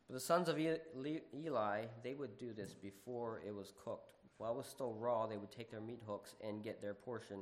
But 0.08 0.14
the 0.14 0.20
sons 0.20 0.50
of 0.50 0.60
Eli, 0.60 1.82
they 2.04 2.14
would 2.14 2.38
do 2.38 2.54
this 2.54 2.74
before 2.74 3.42
it 3.46 3.54
was 3.54 3.74
cooked. 3.84 4.16
While 4.38 4.52
it 4.52 4.58
was 4.58 4.68
still 4.68 4.94
raw, 4.94 5.26
they 5.26 5.38
would 5.38 5.52
take 5.52 5.72
their 5.72 5.82
meat 5.82 6.02
hooks 6.06 6.36
and 6.46 6.64
get 6.64 6.82
their 6.82 6.94
portion. 6.94 7.40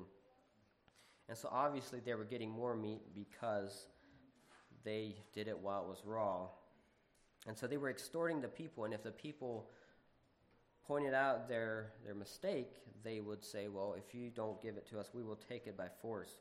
And 1.27 1.37
so 1.37 1.49
obviously 1.51 1.99
they 1.99 2.13
were 2.13 2.23
getting 2.23 2.49
more 2.49 2.75
meat 2.75 3.01
because 3.15 3.87
they 4.83 5.15
did 5.33 5.47
it 5.47 5.57
while 5.57 5.83
it 5.83 5.89
was 5.89 6.03
raw. 6.05 6.47
And 7.47 7.57
so 7.57 7.67
they 7.67 7.77
were 7.77 7.89
extorting 7.89 8.39
the 8.39 8.47
people, 8.47 8.85
and 8.85 8.93
if 8.93 9.03
the 9.03 9.11
people 9.11 9.69
pointed 10.87 11.13
out 11.13 11.49
their, 11.49 11.91
their 12.05 12.15
mistake, 12.15 12.71
they 13.03 13.19
would 13.19 13.43
say, 13.43 13.67
Well, 13.67 13.95
if 13.97 14.15
you 14.15 14.29
don't 14.29 14.61
give 14.61 14.77
it 14.77 14.87
to 14.89 14.99
us, 14.99 15.09
we 15.13 15.23
will 15.23 15.35
take 15.35 15.67
it 15.67 15.77
by 15.77 15.87
force. 16.01 16.37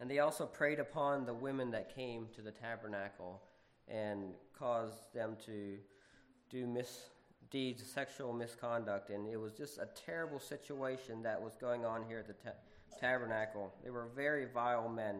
And 0.00 0.10
they 0.10 0.18
also 0.18 0.46
preyed 0.46 0.80
upon 0.80 1.26
the 1.26 1.34
women 1.34 1.70
that 1.70 1.94
came 1.94 2.26
to 2.34 2.42
the 2.42 2.50
tabernacle 2.50 3.40
and 3.92 4.34
caused 4.58 5.12
them 5.14 5.36
to 5.44 5.76
do 6.50 6.66
misdeeds, 6.66 7.84
sexual 7.84 8.32
misconduct. 8.32 9.10
And 9.10 9.28
it 9.28 9.36
was 9.36 9.52
just 9.52 9.78
a 9.78 9.88
terrible 10.06 10.40
situation 10.40 11.22
that 11.22 11.40
was 11.40 11.54
going 11.56 11.84
on 11.84 12.04
here 12.08 12.20
at 12.20 12.26
the 12.26 12.32
ta- 12.32 12.56
tabernacle. 12.98 13.72
They 13.84 13.90
were 13.90 14.08
very 14.14 14.46
vile 14.46 14.88
men. 14.88 15.16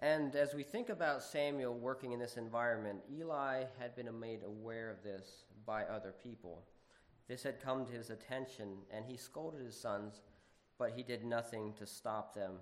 And 0.00 0.36
as 0.36 0.54
we 0.54 0.62
think 0.62 0.88
about 0.90 1.22
Samuel 1.22 1.74
working 1.74 2.12
in 2.12 2.20
this 2.20 2.36
environment, 2.36 3.00
Eli 3.12 3.64
had 3.78 3.96
been 3.96 4.08
made 4.18 4.44
aware 4.44 4.90
of 4.90 5.02
this 5.02 5.44
by 5.66 5.82
other 5.84 6.14
people. 6.22 6.62
This 7.26 7.42
had 7.42 7.60
come 7.60 7.84
to 7.84 7.92
his 7.92 8.10
attention, 8.10 8.76
and 8.92 9.04
he 9.04 9.16
scolded 9.16 9.60
his 9.60 9.78
sons, 9.78 10.22
but 10.78 10.92
he 10.94 11.02
did 11.02 11.24
nothing 11.24 11.74
to 11.74 11.86
stop 11.86 12.32
them. 12.32 12.52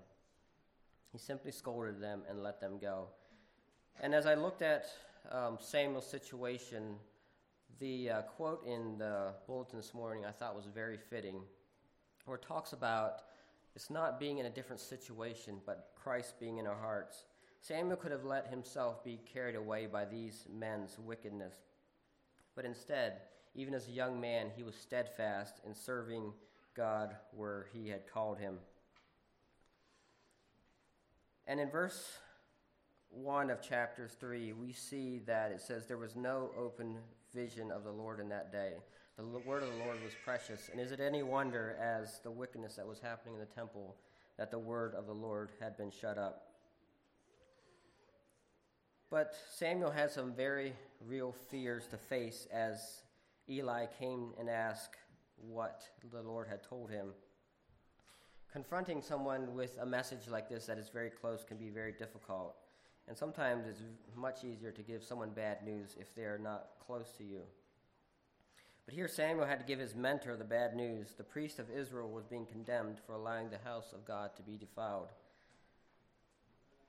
He 1.13 1.19
simply 1.19 1.53
scolded 1.53 2.01
them 2.01 2.23
and 2.29 2.43
let 2.43 2.61
them 2.61 2.79
go. 2.81 3.09
And 4.01 4.15
as 4.15 4.27
I 4.27 4.35
looked 4.35 4.63
at 4.63 4.87
um, 5.31 5.57
Samuel's 5.59 6.07
situation, 6.07 6.97
the 7.79 8.11
uh, 8.11 8.23
quote 8.23 8.67
in 8.67 8.99
the 8.99 9.33
bulletin 9.47 9.79
this 9.79 9.95
morning 9.95 10.25
I 10.25 10.33
thought 10.33 10.55
was 10.55 10.67
very 10.67 10.99
fitting, 10.99 11.41
where 12.27 12.37
it 12.37 12.43
talks 12.43 12.73
about 12.73 13.23
it's 13.75 13.91
not 13.91 14.21
being 14.21 14.39
in 14.39 14.47
a 14.47 14.51
different 14.51 14.81
situation, 14.81 15.61
but 15.65 15.91
Christ 15.95 16.39
being 16.39 16.59
in 16.59 16.67
our 16.67 16.77
hearts. 16.77 17.25
Samuel 17.61 17.97
could 17.97 18.13
have 18.13 18.25
let 18.25 18.49
himself 18.49 19.03
be 19.03 19.19
carried 19.33 19.57
away 19.57 19.87
by 19.87 20.05
these 20.05 20.45
men's 20.53 20.99
wickedness. 20.99 21.55
But 22.55 22.65
instead, 22.65 23.21
even 23.55 23.75
as 23.75 23.89
a 23.89 23.93
young 23.93 24.21
man, 24.21 24.51
he 24.55 24.63
was 24.63 24.75
steadfast 24.75 25.61
in 25.67 25.75
serving 25.75 26.33
God 26.75 27.17
where 27.33 27.67
he 27.73 27.89
had 27.89 28.07
called 28.07 28.39
him. 28.39 28.59
And 31.47 31.61
in 31.61 31.71
verse 31.71 32.19
1 33.17 33.49
of 33.49 33.63
chapter 33.63 34.07
3, 34.07 34.53
we 34.53 34.73
see 34.73 35.21
that 35.27 35.51
it 35.51 35.61
says, 35.61 35.87
There 35.87 35.97
was 35.97 36.17
no 36.17 36.51
open 36.59 36.99
vision 37.35 37.71
of 37.71 37.83
the 37.83 37.91
Lord 37.91 38.21
in 38.21 38.29
that 38.29 38.53
day. 38.53 38.75
The 39.17 39.25
word 39.25 39.63
of 39.63 39.71
the 39.71 39.85
Lord 39.85 40.03
was 40.05 40.13
precious. 40.23 40.69
And 40.71 40.79
is 40.79 40.93
it 40.93 41.01
any 41.01 41.23
wonder, 41.23 41.79
as 41.81 42.21
the 42.23 42.31
wickedness 42.31 42.77
that 42.77 42.87
was 42.87 43.01
happening 43.01 43.35
in 43.35 43.41
the 43.41 43.47
temple, 43.47 43.97
that 44.37 44.51
the 44.51 44.59
word 44.59 44.95
of 44.95 45.07
the 45.07 45.15
Lord 45.15 45.51
had 45.61 45.79
been 45.79 45.91
shut 45.91 46.19
up? 46.19 46.43
But 49.11 49.35
Samuel 49.51 49.91
had 49.91 50.11
some 50.11 50.35
very 50.35 50.75
real 51.01 51.33
fears 51.33 51.87
to 51.87 51.97
face 51.97 52.47
as 52.53 53.03
Eli 53.49 53.87
came 53.99 54.35
and 54.39 54.51
asked 54.51 54.97
what 55.39 55.85
the 56.13 56.21
Lord 56.21 56.49
had 56.49 56.63
told 56.63 56.91
him. 56.91 57.09
Confronting 58.53 59.01
someone 59.01 59.55
with 59.55 59.79
a 59.81 59.87
message 59.87 60.29
like 60.29 60.51
this 60.51 60.67
that 60.67 60.77
is 60.77 60.91
very 60.91 61.11
close 61.11 61.45
can 61.45 61.57
be 61.57 61.71
very 61.71 61.93
difficult. 61.93 62.57
And 63.09 63.17
sometimes 63.17 63.67
it's 63.67 63.83
much 64.17 64.45
easier 64.45 64.73
to 64.73 64.83
give 64.83 65.03
someone 65.03 65.31
bad 65.31 65.65
news 65.65 65.97
if 65.99 66.15
they 66.15 66.23
are 66.23 66.39
not 66.39 66.67
close 66.85 67.13
to 67.19 67.25
you. 67.25 67.43
But 68.85 68.95
here 68.95 69.09
Samuel 69.09 69.47
had 69.47 69.59
to 69.59 69.67
give 69.67 69.79
his 69.79 69.95
mentor 69.95 70.37
the 70.37 70.45
bad 70.45 70.75
news. 70.75 71.15
The 71.17 71.25
priest 71.25 71.59
of 71.59 71.71
Israel 71.71 72.09
was 72.09 72.25
being 72.25 72.47
condemned 72.47 72.99
for 73.05 73.15
allowing 73.15 73.51
the 73.51 73.59
house 73.59 73.93
of 73.93 74.07
God 74.07 74.31
to 74.37 74.43
be 74.43 74.57
defiled. 74.57 75.09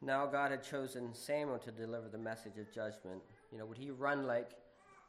Now 0.01 0.27
God 0.27 0.51
had 0.51 0.63
chosen 0.63 1.13
Samuel 1.13 1.57
to 1.59 1.71
deliver 1.71 2.07
the 2.07 2.19
message 2.19 2.57
of 2.59 2.71
judgment. 2.71 3.23
You 3.51 3.57
know, 3.57 3.65
would 3.65 3.79
he 3.79 3.89
run 3.89 4.27
like 4.27 4.51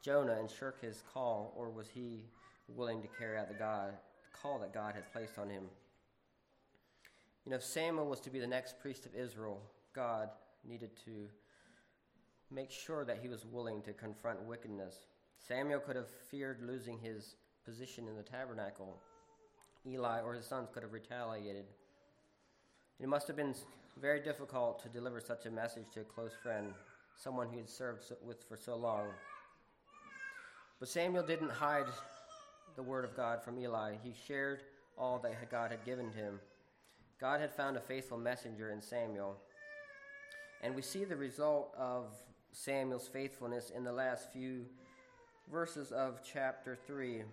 Jonah 0.03 0.37
and 0.39 0.49
shirk 0.49 0.81
his 0.81 1.03
call, 1.13 1.53
or 1.55 1.69
was 1.69 1.87
he 1.89 2.23
willing 2.67 3.01
to 3.01 3.07
carry 3.19 3.37
out 3.37 3.49
the 3.49 3.53
God 3.53 3.93
call 4.41 4.57
that 4.59 4.73
God 4.73 4.95
had 4.95 5.11
placed 5.11 5.37
on 5.37 5.49
him? 5.49 5.63
You 7.45 7.51
know, 7.51 7.57
if 7.57 7.63
Samuel 7.63 8.07
was 8.07 8.19
to 8.21 8.31
be 8.31 8.39
the 8.39 8.47
next 8.47 8.79
priest 8.79 9.05
of 9.05 9.13
Israel, 9.13 9.61
God 9.93 10.29
needed 10.67 10.91
to 11.05 11.27
make 12.51 12.71
sure 12.71 13.05
that 13.05 13.19
he 13.21 13.27
was 13.27 13.45
willing 13.45 13.81
to 13.83 13.93
confront 13.93 14.41
wickedness. 14.43 14.95
Samuel 15.37 15.79
could 15.79 15.95
have 15.95 16.09
feared 16.29 16.61
losing 16.61 16.99
his 16.99 17.35
position 17.65 18.07
in 18.07 18.15
the 18.15 18.23
tabernacle. 18.23 18.97
Eli 19.85 20.21
or 20.21 20.33
his 20.33 20.45
sons 20.45 20.69
could 20.73 20.83
have 20.83 20.93
retaliated. 20.93 21.65
It 22.99 23.07
must 23.07 23.27
have 23.27 23.37
been 23.37 23.55
very 23.99 24.19
difficult 24.19 24.81
to 24.83 24.89
deliver 24.89 25.19
such 25.19 25.45
a 25.45 25.51
message 25.51 25.85
to 25.93 26.01
a 26.01 26.05
close 26.05 26.33
friend, 26.41 26.73
someone 27.15 27.49
he 27.49 27.57
had 27.57 27.69
served 27.69 28.03
with 28.25 28.43
for 28.43 28.57
so 28.57 28.75
long. 28.75 29.07
But 30.79 30.89
Samuel 30.89 31.23
didn't 31.23 31.51
hide 31.51 31.87
the 32.75 32.83
word 32.83 33.05
of 33.05 33.15
God 33.15 33.43
from 33.43 33.59
Eli. 33.59 33.95
He 34.03 34.13
shared 34.27 34.61
all 34.97 35.19
that 35.19 35.51
God 35.51 35.71
had 35.71 35.85
given 35.85 36.11
him. 36.11 36.39
God 37.19 37.41
had 37.41 37.53
found 37.53 37.77
a 37.77 37.81
faithful 37.81 38.17
messenger 38.17 38.71
in 38.71 38.81
Samuel. 38.81 39.37
And 40.61 40.75
we 40.75 40.81
see 40.81 41.05
the 41.05 41.15
result 41.15 41.73
of 41.77 42.13
Samuel's 42.51 43.07
faithfulness 43.07 43.71
in 43.75 43.83
the 43.83 43.91
last 43.91 44.31
few 44.33 44.65
verses 45.51 45.91
of 45.91 46.19
chapter 46.23 46.77
3. 46.87 47.23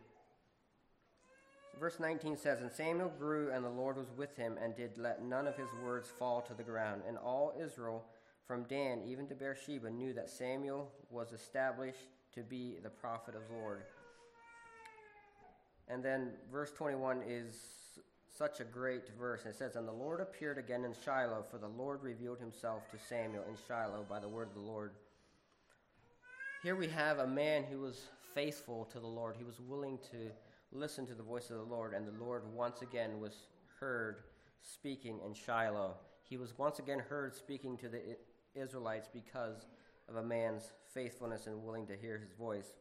Verse 1.81 2.01
19 2.01 2.37
says, 2.37 2.61
And 2.61 2.73
Samuel 2.73 3.13
grew, 3.19 3.51
and 3.51 3.65
the 3.65 3.69
Lord 3.69 3.97
was 3.97 4.11
with 4.17 4.37
him, 4.37 4.57
and 4.63 4.75
did 4.77 4.97
let 4.97 5.23
none 5.23 5.47
of 5.47 5.57
his 5.57 5.69
words 5.85 6.09
fall 6.09 6.41
to 6.43 6.55
the 6.55 6.63
ground. 6.63 7.03
And 7.07 7.19
all 7.19 7.53
Israel, 7.61 8.05
from 8.47 8.63
Dan 8.65 9.03
even 9.07 9.27
to 9.29 9.35
Beersheba, 9.35 9.91
knew 9.91 10.15
that 10.15 10.31
Samuel 10.31 10.91
was 11.11 11.33
established 11.33 12.09
to 12.35 12.43
be 12.43 12.79
the 12.83 12.89
prophet 12.89 13.35
of 13.35 13.43
the 13.49 13.57
Lord. 13.61 13.83
And 15.89 16.03
then 16.03 16.33
verse 16.51 16.73
21 16.73 17.23
is 17.27 17.55
such 18.37 18.61
a 18.61 18.65
great 18.65 19.09
verse. 19.19 19.47
It 19.47 19.57
says, 19.57 19.77
And 19.77 19.89
the 19.89 19.93
Lord 19.93 20.21
appeared 20.21 20.59
again 20.59 20.85
in 20.85 20.93
Shiloh, 21.05 21.45
for 21.51 21.59
the 21.59 21.69
Lord 21.69 22.03
revealed 22.03 22.39
himself 22.39 22.91
to 22.91 22.99
Samuel 22.99 23.45
in 23.49 23.57
Shiloh 23.67 24.05
by 24.09 24.19
the 24.19 24.29
word 24.29 24.49
of 24.49 24.55
the 24.55 24.61
Lord. 24.61 24.93
Here 26.63 26.77
we 26.77 26.89
have 26.89 27.19
a 27.19 27.27
man 27.27 27.65
who 27.65 27.81
was 27.81 28.09
faithful 28.35 28.85
to 28.93 29.01
the 29.01 29.07
Lord. 29.07 29.37
He 29.39 29.45
was 29.45 29.61
willing 29.61 29.99
to 30.11 30.31
listen 30.73 31.07
to 31.07 31.15
the 31.15 31.23
voice 31.23 31.51
of 31.51 31.57
the 31.57 31.75
Lord, 31.75 31.95
and 31.95 32.07
the 32.07 32.25
Lord 32.25 32.43
once 32.55 32.83
again 32.83 33.21
was 33.21 33.47
heard 33.81 34.25
speaking 34.63 35.21
in 35.25 35.33
Shiloh. 35.33 35.95
He 36.23 36.37
was 36.37 36.59
once 36.59 36.79
again 36.79 36.99
heard 36.99 37.35
speaking 37.35 37.77
to 37.79 37.89
the 37.89 38.01
Israelites 38.55 39.09
because 39.13 39.67
of 40.09 40.17
a 40.17 40.23
man's 40.23 40.73
faithfulness 40.93 41.47
and 41.47 41.63
willing 41.63 41.87
to 41.87 41.97
hear 41.97 42.19
his 42.19 42.33
voice. 42.33 42.75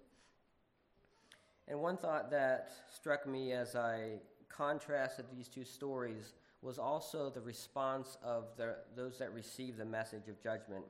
And 1.68 1.80
one 1.80 1.98
thought 1.98 2.30
that 2.32 2.70
struck 2.94 3.28
me 3.28 3.52
as 3.54 3.76
I 3.76 4.20
contrasted 4.56 5.26
these 5.32 5.48
two 5.48 5.64
stories 5.64 6.34
was 6.62 6.80
also 6.80 7.30
the 7.30 7.42
response 7.42 8.18
of 8.24 8.46
the, 8.58 8.76
those 8.96 9.20
that 9.20 9.34
received 9.34 9.78
the 9.78 9.86
message 9.86 10.28
of 10.28 10.42
judgment. 10.42 10.86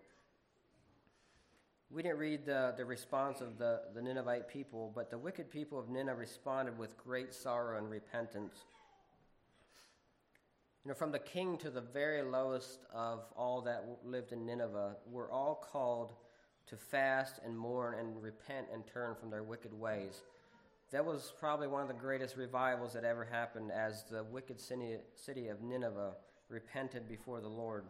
We 1.92 2.02
didn't 2.02 2.18
read 2.18 2.46
the, 2.46 2.74
the 2.78 2.86
response 2.86 3.42
of 3.42 3.58
the, 3.58 3.82
the 3.94 4.02
Ninevite 4.02 4.48
people, 4.48 4.92
but 4.96 5.10
the 5.10 5.18
wicked 5.18 5.52
people 5.52 5.80
of 5.80 5.90
Nineveh 5.90 6.16
responded 6.16 6.78
with 6.78 6.98
great 6.98 7.34
sorrow 7.34 7.78
and 7.78 7.90
repentance. 7.90 8.56
You 10.84 10.90
know, 10.90 10.96
from 10.96 11.12
the 11.12 11.20
king 11.20 11.58
to 11.60 11.70
the 11.70 11.82
very 11.82 12.22
lowest 12.22 12.80
of 12.94 13.26
all 13.36 13.62
that 13.62 13.86
lived 14.04 14.32
in 14.32 14.46
Nineveh, 14.46 14.96
were 15.12 15.32
all 15.32 15.56
called 15.56 16.14
to 16.68 16.78
fast 16.78 17.40
and 17.46 17.58
mourn 17.58 17.96
and 18.00 18.22
repent 18.22 18.68
and 18.74 18.86
turn 18.86 19.16
from 19.16 19.30
their 19.30 19.44
wicked 19.44 19.74
ways. 19.74 20.22
That 20.92 21.06
was 21.06 21.34
probably 21.40 21.68
one 21.68 21.82
of 21.82 21.88
the 21.88 21.94
greatest 21.94 22.38
revivals 22.38 22.94
that 22.94 23.04
ever 23.04 23.26
happened 23.26 23.72
as 23.72 24.04
the 24.10 24.24
wicked 24.24 24.60
city, 24.60 25.48
of 25.48 25.62
Nineveh 25.62 26.14
repented 26.50 27.08
before 27.08 27.42
the 27.42 27.48
Lord. 27.50 27.86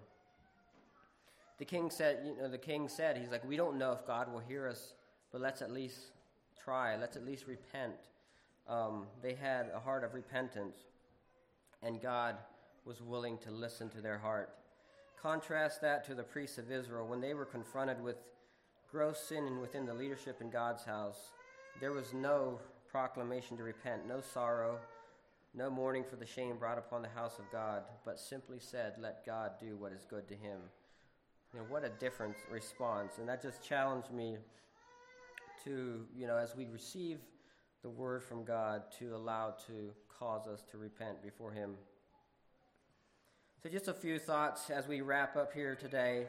The 1.58 1.66
king 1.66 1.90
said, 1.90 2.20
you 2.26 2.36
know, 2.42 2.50
the 2.50 2.58
king 2.58 2.90
said, 2.90 3.18
he's 3.18 3.32
like, 3.32 3.48
we 3.48 3.58
don't 3.58 3.78
know 3.78 3.92
if 3.92 4.06
God 4.08 4.32
will 4.32 4.40
hear 4.40 4.68
us, 4.68 4.94
but 5.32 5.42
let's 5.42 5.62
at 5.62 5.72
least 5.72 5.98
try. 6.64 6.96
Let's 6.98 7.16
at 7.16 7.26
least 7.26 7.48
repent. 7.48 7.96
Um, 8.68 9.06
they 9.22 9.34
had 9.34 9.70
a 9.74 9.80
heart 9.80 10.04
of 10.04 10.14
repentance, 10.14 10.78
and 11.84 12.02
God 12.02 12.36
was 12.86 13.02
willing 13.02 13.38
to 13.40 13.52
listen 13.52 13.90
to 13.90 14.02
their 14.02 14.18
heart. 14.18 14.50
Contrast 15.22 15.82
that 15.82 16.06
to 16.06 16.16
the 16.16 16.24
priests 16.24 16.58
of 16.58 16.72
Israel 16.72 17.08
when 17.08 17.22
they 17.22 17.34
were 17.34 17.46
confronted 17.46 18.02
with 18.02 18.18
gross 18.92 19.20
sin 19.20 19.60
within 19.60 19.86
the 19.86 19.94
leadership 19.94 20.42
in 20.42 20.50
God's 20.50 20.84
house. 20.84 21.32
There 21.80 21.92
was 21.92 22.14
no 22.14 22.60
proclamation 22.96 23.58
to 23.58 23.64
repent, 23.64 24.08
no 24.08 24.22
sorrow, 24.22 24.80
no 25.54 25.70
mourning 25.70 26.06
for 26.10 26.16
the 26.16 26.26
shame 26.26 26.56
brought 26.56 26.78
upon 26.78 27.02
the 27.02 27.10
house 27.10 27.40
of 27.40 27.52
God, 27.52 27.84
but 28.06 28.18
simply 28.18 28.58
said, 28.58 28.94
Let 29.02 29.26
God 29.26 29.52
do 29.60 29.76
what 29.76 29.92
is 29.92 30.06
good 30.10 30.30
to 30.30 30.34
him. 30.34 30.60
You 31.54 31.60
know, 31.60 31.66
what 31.68 31.84
a 31.84 31.90
different 31.90 32.38
response. 32.50 33.18
And 33.18 33.28
that 33.28 33.42
just 33.42 33.62
challenged 33.62 34.12
me 34.14 34.38
to, 35.66 36.06
you 36.16 36.26
know, 36.26 36.38
as 36.38 36.56
we 36.56 36.68
receive 36.68 37.18
the 37.84 37.90
word 37.90 38.24
from 38.24 38.46
God, 38.46 38.84
to 39.00 39.14
allow 39.14 39.56
to 39.68 39.92
cause 40.18 40.48
us 40.48 40.64
to 40.72 40.78
repent 40.78 41.22
before 41.22 41.52
Him. 41.52 41.72
So, 43.62 43.68
just 43.68 43.90
a 43.90 43.94
few 43.94 44.20
thoughts 44.20 44.70
as 44.70 44.88
we 44.88 45.02
wrap 45.02 45.36
up 45.36 45.52
here 45.52 45.76
today. 45.76 46.28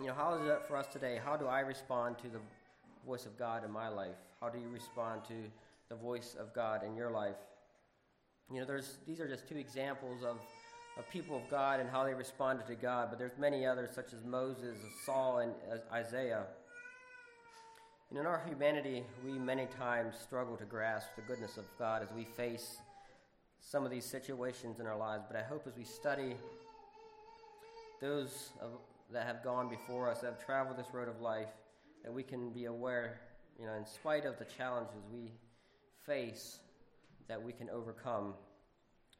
You 0.00 0.08
know, 0.08 0.14
how 0.14 0.34
is 0.34 0.44
it 0.44 0.62
for 0.66 0.76
us 0.76 0.88
today? 0.88 1.20
How 1.24 1.36
do 1.36 1.46
I 1.46 1.60
respond 1.60 2.18
to 2.18 2.28
the 2.28 2.40
voice 3.06 3.26
of 3.26 3.38
God 3.38 3.64
in 3.64 3.70
my 3.70 3.88
life? 3.88 4.16
How 4.40 4.48
do 4.48 4.58
you 4.58 4.68
respond 4.68 5.22
to 5.28 5.34
the 5.88 5.94
voice 5.96 6.36
of 6.38 6.54
God 6.54 6.84
in 6.84 6.94
your 6.94 7.10
life? 7.10 7.36
You 8.52 8.60
know, 8.60 8.66
there's, 8.66 8.98
these 9.06 9.20
are 9.20 9.28
just 9.28 9.48
two 9.48 9.56
examples 9.56 10.22
of 10.24 10.38
of 10.98 11.08
people 11.10 11.36
of 11.36 11.48
God 11.50 11.80
and 11.80 11.88
how 11.88 12.04
they 12.04 12.14
responded 12.14 12.66
to 12.66 12.74
God, 12.74 13.08
but 13.10 13.18
there's 13.18 13.38
many 13.38 13.64
others 13.64 13.90
such 13.94 14.12
as 14.12 14.24
Moses, 14.24 14.76
Saul, 15.06 15.38
and 15.38 15.52
uh, 15.72 15.76
Isaiah. 15.94 16.44
And 18.10 18.18
in 18.18 18.26
our 18.26 18.42
humanity, 18.46 19.04
we 19.24 19.38
many 19.38 19.66
times 19.78 20.16
struggle 20.22 20.56
to 20.58 20.64
grasp 20.64 21.08
the 21.16 21.22
goodness 21.22 21.56
of 21.56 21.64
God 21.78 22.02
as 22.02 22.08
we 22.14 22.24
face 22.24 22.76
some 23.60 23.84
of 23.86 23.90
these 23.90 24.04
situations 24.04 24.80
in 24.80 24.86
our 24.86 24.96
lives. 24.96 25.24
But 25.26 25.38
I 25.38 25.42
hope 25.42 25.66
as 25.66 25.76
we 25.76 25.84
study 25.84 26.34
those 28.02 28.50
of, 28.60 28.72
that 29.12 29.26
have 29.26 29.42
gone 29.42 29.70
before 29.70 30.10
us, 30.10 30.20
that 30.20 30.26
have 30.26 30.44
traveled 30.44 30.76
this 30.76 30.92
road 30.92 31.08
of 31.08 31.20
life, 31.22 31.48
that 32.02 32.12
we 32.12 32.22
can 32.22 32.50
be 32.50 32.66
aware, 32.66 33.20
you 33.58 33.66
know, 33.66 33.74
in 33.74 33.86
spite 33.86 34.24
of 34.24 34.38
the 34.38 34.44
challenges 34.44 35.02
we 35.12 35.32
face, 36.04 36.58
that 37.28 37.42
we 37.42 37.52
can 37.52 37.70
overcome 37.70 38.34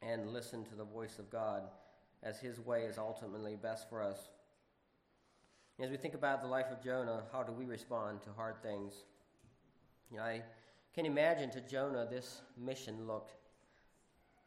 and 0.02 0.32
listen 0.32 0.64
to 0.64 0.74
the 0.74 0.84
voice 0.84 1.18
of 1.18 1.30
God 1.30 1.62
as 2.22 2.38
His 2.38 2.58
way 2.60 2.82
is 2.82 2.98
ultimately 2.98 3.56
best 3.56 3.88
for 3.88 4.02
us. 4.02 4.18
As 5.80 5.90
we 5.90 5.96
think 5.96 6.14
about 6.14 6.42
the 6.42 6.48
life 6.48 6.66
of 6.70 6.82
Jonah, 6.82 7.22
how 7.32 7.42
do 7.42 7.52
we 7.52 7.64
respond 7.64 8.22
to 8.22 8.30
hard 8.36 8.62
things? 8.62 8.92
You 10.10 10.18
know, 10.18 10.24
I 10.24 10.42
can 10.94 11.06
imagine 11.06 11.50
to 11.52 11.60
Jonah 11.60 12.06
this 12.08 12.42
mission 12.56 13.06
looked 13.06 13.32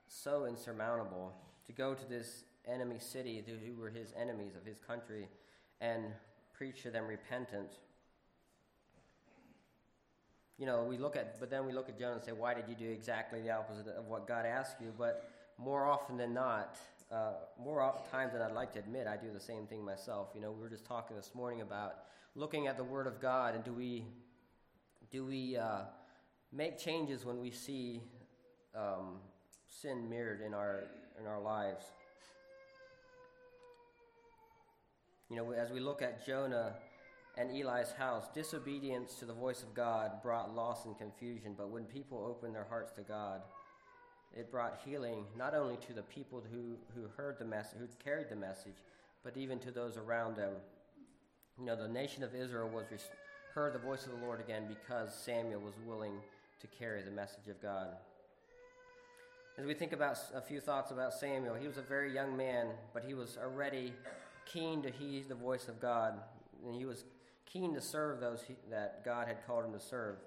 so 0.08 0.46
insurmountable 0.46 1.34
to 1.66 1.74
go 1.74 1.94
to 1.94 2.06
this 2.06 2.44
enemy 2.68 3.00
city 3.00 3.44
who 3.66 3.80
were 3.80 3.90
his 3.90 4.14
enemies 4.20 4.56
of 4.56 4.66
his 4.66 4.78
country 4.80 5.28
and 5.82 6.06
preach 6.54 6.84
to 6.84 6.92
them 6.92 7.08
repentance. 7.08 7.80
You 10.58 10.66
know, 10.66 10.84
we 10.84 10.98
look 10.98 11.18
at, 11.18 11.40
but 11.40 11.50
then 11.50 11.66
we 11.66 11.74
look 11.74 11.90
at 11.90 12.00
Jonah 12.00 12.16
and 12.16 12.24
say, 12.24 12.32
why 12.32 12.54
did 12.54 12.66
you 12.70 12.76
do 12.76 12.90
exactly 12.90 13.42
the 13.42 13.52
opposite 13.52 13.88
of 13.88 14.08
what 14.08 14.26
God 14.26 14.46
asked 14.46 14.78
you? 14.80 14.94
But 14.98 15.30
more 15.58 15.86
often 15.86 16.16
than 16.16 16.34
not, 16.34 16.78
uh, 17.12 17.34
more 17.62 17.94
times 18.10 18.34
than 18.34 18.42
I'd 18.42 18.54
like 18.54 18.72
to 18.74 18.80
admit, 18.80 19.06
I 19.08 19.18
do 19.18 19.32
the 19.34 19.40
same 19.40 19.68
thing 19.68 19.84
myself. 19.84 20.30
You 20.34 20.42
know, 20.42 20.52
we 20.52 20.62
were 20.62 20.70
just 20.70 20.86
talking 20.86 21.16
this 21.16 21.32
morning 21.36 21.62
about 21.62 21.96
looking 22.36 22.68
at 22.68 22.78
the 22.78 22.84
Word 22.84 23.06
of 23.06 23.22
God, 23.22 23.56
and 23.56 23.64
do 23.64 23.74
we 23.74 24.06
do 25.12 25.26
we 25.26 25.56
uh, 25.56 25.82
make 26.52 26.80
changes 26.80 27.26
when 27.26 27.40
we 27.40 27.52
see 27.52 28.02
um, 28.76 29.18
sin 29.68 30.10
mirrored 30.10 30.42
in 30.42 30.54
our 30.54 30.86
in 31.20 31.28
our 31.28 31.40
lives? 31.40 31.86
You 35.30 35.38
know, 35.38 35.52
as 35.52 35.70
we 35.72 35.80
look 35.80 36.02
at 36.02 36.26
Jonah 36.26 36.74
and 37.38 37.52
Eli's 37.52 37.92
house, 37.92 38.28
disobedience 38.34 39.16
to 39.16 39.26
the 39.26 39.34
voice 39.34 39.62
of 39.62 39.74
God 39.74 40.22
brought 40.24 40.56
loss 40.56 40.86
and 40.86 40.98
confusion. 40.98 41.54
But 41.58 41.70
when 41.70 41.84
people 41.84 42.26
opened 42.26 42.56
their 42.56 42.68
hearts 42.70 42.94
to 42.94 43.02
God, 43.02 43.42
it 44.34 44.52
brought 44.52 44.80
healing 44.86 45.26
not 45.38 45.54
only 45.54 45.78
to 45.88 45.94
the 45.94 46.02
people 46.04 46.44
who, 46.52 46.76
who 46.94 47.08
heard 47.16 47.38
the 47.40 47.46
message, 47.46 47.80
who 47.80 47.88
carried 48.04 48.30
the 48.30 48.36
message, 48.36 48.76
but 49.24 49.38
even 49.38 49.60
to 49.60 49.72
those 49.72 49.98
around 49.98 50.36
them. 50.36 50.54
You 51.60 51.66
know, 51.66 51.76
the 51.76 51.88
nation 51.88 52.24
of 52.24 52.36
Israel 52.36 52.70
was 52.70 52.86
heard 53.54 53.74
the 53.74 53.80
voice 53.80 54.06
of 54.06 54.12
the 54.12 54.26
Lord 54.26 54.40
again 54.42 54.64
because 54.68 55.14
Samuel 55.14 55.62
was 55.62 55.74
willing 55.86 56.14
to 56.60 56.68
carry 56.68 57.02
the 57.02 57.12
message 57.12 57.48
of 57.50 57.62
God. 57.62 57.88
As 59.58 59.66
we 59.66 59.74
think 59.74 59.94
about 59.94 60.18
a 60.34 60.42
few 60.42 60.60
thoughts 60.60 60.92
about 60.92 61.14
Samuel, 61.14 61.56
he 61.56 61.66
was 61.66 61.78
a 61.78 61.82
very 61.82 62.14
young 62.14 62.36
man, 62.36 62.68
but 62.94 63.06
he 63.06 63.14
was 63.14 63.38
already 63.42 63.94
keen 64.46 64.82
to 64.84 64.90
heed 64.90 65.30
the 65.30 65.36
voice 65.36 65.70
of 65.70 65.80
God, 65.80 66.20
and 66.66 66.76
he 66.76 66.86
was 66.86 67.06
keen 67.46 67.74
to 67.74 67.82
serve 67.82 68.20
those 68.20 68.44
he, 68.48 68.56
that 68.70 69.04
God 69.06 69.28
had 69.28 69.46
called 69.46 69.66
him 69.66 69.74
to 69.74 69.80
serve. 69.80 70.18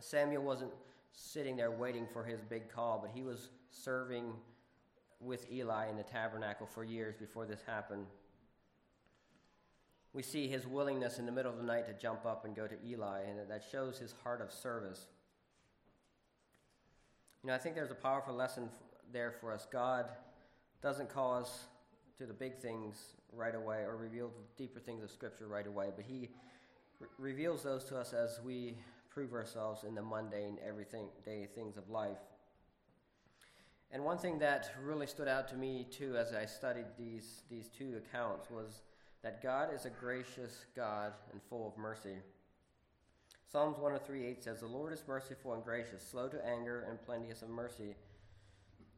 Samuel 0.00 0.42
wasn't 0.42 0.72
sitting 1.12 1.56
there 1.56 1.70
waiting 1.70 2.06
for 2.12 2.24
his 2.24 2.40
big 2.40 2.72
call, 2.72 2.98
but 3.00 3.10
he 3.14 3.22
was 3.22 3.48
serving 3.70 4.32
with 5.20 5.50
Eli 5.52 5.88
in 5.88 5.96
the 5.96 6.02
tabernacle 6.02 6.66
for 6.66 6.82
years 6.82 7.14
before 7.14 7.46
this 7.46 7.60
happened. 7.66 8.06
We 10.12 10.22
see 10.22 10.48
his 10.48 10.66
willingness 10.66 11.18
in 11.18 11.26
the 11.26 11.32
middle 11.32 11.52
of 11.52 11.58
the 11.58 11.64
night 11.64 11.86
to 11.86 11.94
jump 11.94 12.26
up 12.26 12.44
and 12.44 12.54
go 12.54 12.66
to 12.66 12.74
Eli, 12.84 13.20
and 13.22 13.38
that 13.48 13.62
shows 13.70 13.98
his 13.98 14.14
heart 14.22 14.40
of 14.42 14.52
service. 14.52 15.06
You 17.42 17.48
know, 17.48 17.54
I 17.54 17.58
think 17.58 17.74
there's 17.74 17.90
a 17.90 17.94
powerful 17.94 18.34
lesson 18.34 18.68
there 19.12 19.32
for 19.40 19.52
us. 19.52 19.66
God 19.70 20.06
doesn't 20.82 21.08
call 21.08 21.34
us 21.34 21.64
to 22.18 22.26
the 22.26 22.34
big 22.34 22.58
things 22.58 23.14
right 23.32 23.54
away 23.54 23.84
or 23.84 23.96
reveal 23.96 24.28
the 24.28 24.62
deeper 24.62 24.80
things 24.80 25.02
of 25.02 25.10
Scripture 25.10 25.48
right 25.48 25.66
away, 25.66 25.90
but 25.94 26.04
He 26.04 26.30
re- 27.00 27.08
reveals 27.18 27.62
those 27.62 27.84
to 27.84 27.98
us 27.98 28.12
as 28.12 28.40
we 28.44 28.76
prove 29.10 29.32
ourselves 29.32 29.84
in 29.84 29.94
the 29.94 30.02
mundane, 30.02 30.58
everything 30.66 31.06
day 31.24 31.48
things 31.54 31.76
of 31.76 31.88
life. 31.88 32.18
And 33.90 34.04
one 34.04 34.16
thing 34.16 34.38
that 34.38 34.72
really 34.82 35.06
stood 35.06 35.28
out 35.28 35.48
to 35.48 35.56
me 35.56 35.86
too 35.90 36.16
as 36.16 36.32
I 36.32 36.46
studied 36.46 36.86
these 36.98 37.42
these 37.50 37.68
two 37.68 37.98
accounts 37.98 38.50
was 38.50 38.80
that 39.22 39.42
God 39.42 39.68
is 39.74 39.84
a 39.84 39.90
gracious 39.90 40.64
God 40.74 41.12
and 41.30 41.40
full 41.48 41.68
of 41.68 41.76
mercy. 41.76 42.16
Psalms 43.50 43.76
103 43.76 44.26
8 44.26 44.44
says, 44.44 44.60
The 44.60 44.66
Lord 44.66 44.94
is 44.94 45.04
merciful 45.06 45.52
and 45.52 45.62
gracious, 45.62 46.02
slow 46.02 46.26
to 46.28 46.44
anger, 46.46 46.86
and 46.88 47.00
plenteous 47.02 47.42
of 47.42 47.50
mercy. 47.50 47.94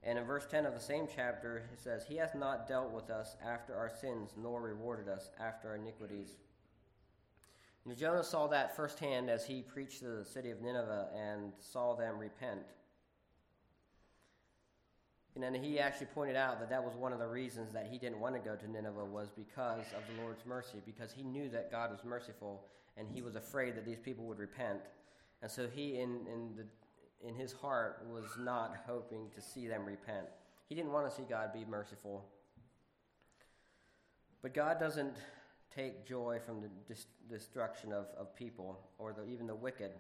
And 0.07 0.19
in 0.19 0.25
verse 0.25 0.47
10 0.51 0.67
of 0.67 0.75
the 0.75 0.81
same 0.81 1.09
chapter, 1.13 1.69
it 1.73 1.81
says, 1.81 2.05
He 2.07 2.17
hath 2.17 2.35
not 2.35 2.69
dealt 2.69 2.93
with 2.93 3.09
us 3.09 3.37
after 3.45 3.75
our 3.75 3.91
sins, 3.91 4.35
nor 4.37 4.61
rewarded 4.61 5.09
us 5.09 5.31
after 5.41 5.71
our 5.71 5.77
iniquities. 5.77 6.37
And 7.87 7.97
Jonah 7.97 8.23
saw 8.23 8.47
that 8.49 8.77
firsthand 8.77 9.31
as 9.31 9.47
he 9.47 9.63
preached 9.63 10.01
to 10.01 10.09
the 10.09 10.25
city 10.25 10.51
of 10.51 10.61
Nineveh 10.61 11.09
and 11.15 11.53
saw 11.59 11.95
them 11.95 12.19
repent. 12.19 12.63
And 15.35 15.43
then 15.43 15.55
he 15.55 15.81
actually 15.81 16.07
pointed 16.07 16.37
out 16.37 16.61
that 16.61 16.71
that 16.71 16.85
was 16.85 16.95
one 16.95 17.13
of 17.13 17.19
the 17.19 17.27
reasons 17.27 17.73
that 17.73 17.89
he 17.91 17.99
didn't 17.99 18.21
want 18.21 18.35
to 18.35 18.41
go 18.41 18.55
to 18.55 18.71
Nineveh 18.71 19.05
was 19.05 19.31
because 19.35 19.87
of 19.97 20.03
the 20.15 20.23
Lord's 20.23 20.47
mercy, 20.47 20.79
because 20.87 21.13
he 21.13 21.23
knew 21.23 21.49
that 21.49 21.73
God 21.73 21.91
was 21.91 22.05
merciful 22.05 22.65
and 22.97 23.09
he 23.13 23.21
was 23.21 23.35
afraid 23.35 23.75
that 23.75 23.85
these 23.85 23.99
people 23.99 24.25
would 24.27 24.39
repent. 24.39 24.81
And 25.43 25.51
so 25.51 25.67
he, 25.67 25.99
in, 25.99 26.27
in, 26.33 26.55
the, 26.57 26.65
in 27.27 27.35
his 27.35 27.53
heart, 27.53 28.05
was 28.11 28.25
not 28.39 28.77
hoping 28.87 29.31
to 29.35 29.41
see 29.41 29.67
them 29.67 29.85
repent. 29.85 30.27
He 30.69 30.75
didn't 30.75 30.93
want 30.93 31.09
to 31.09 31.15
see 31.15 31.25
God 31.29 31.53
be 31.53 31.65
merciful. 31.69 32.25
But 34.43 34.55
God 34.55 34.79
doesn't 34.79 35.17
take 35.75 36.07
joy 36.07 36.39
from 36.45 36.61
the 36.61 36.69
dis- 36.89 37.07
destruction 37.29 37.93
of, 37.93 38.07
of 38.17 38.35
people 38.37 38.79
or 38.99 39.13
the, 39.13 39.25
even 39.27 39.47
the 39.47 39.55
wicked. 39.55 39.91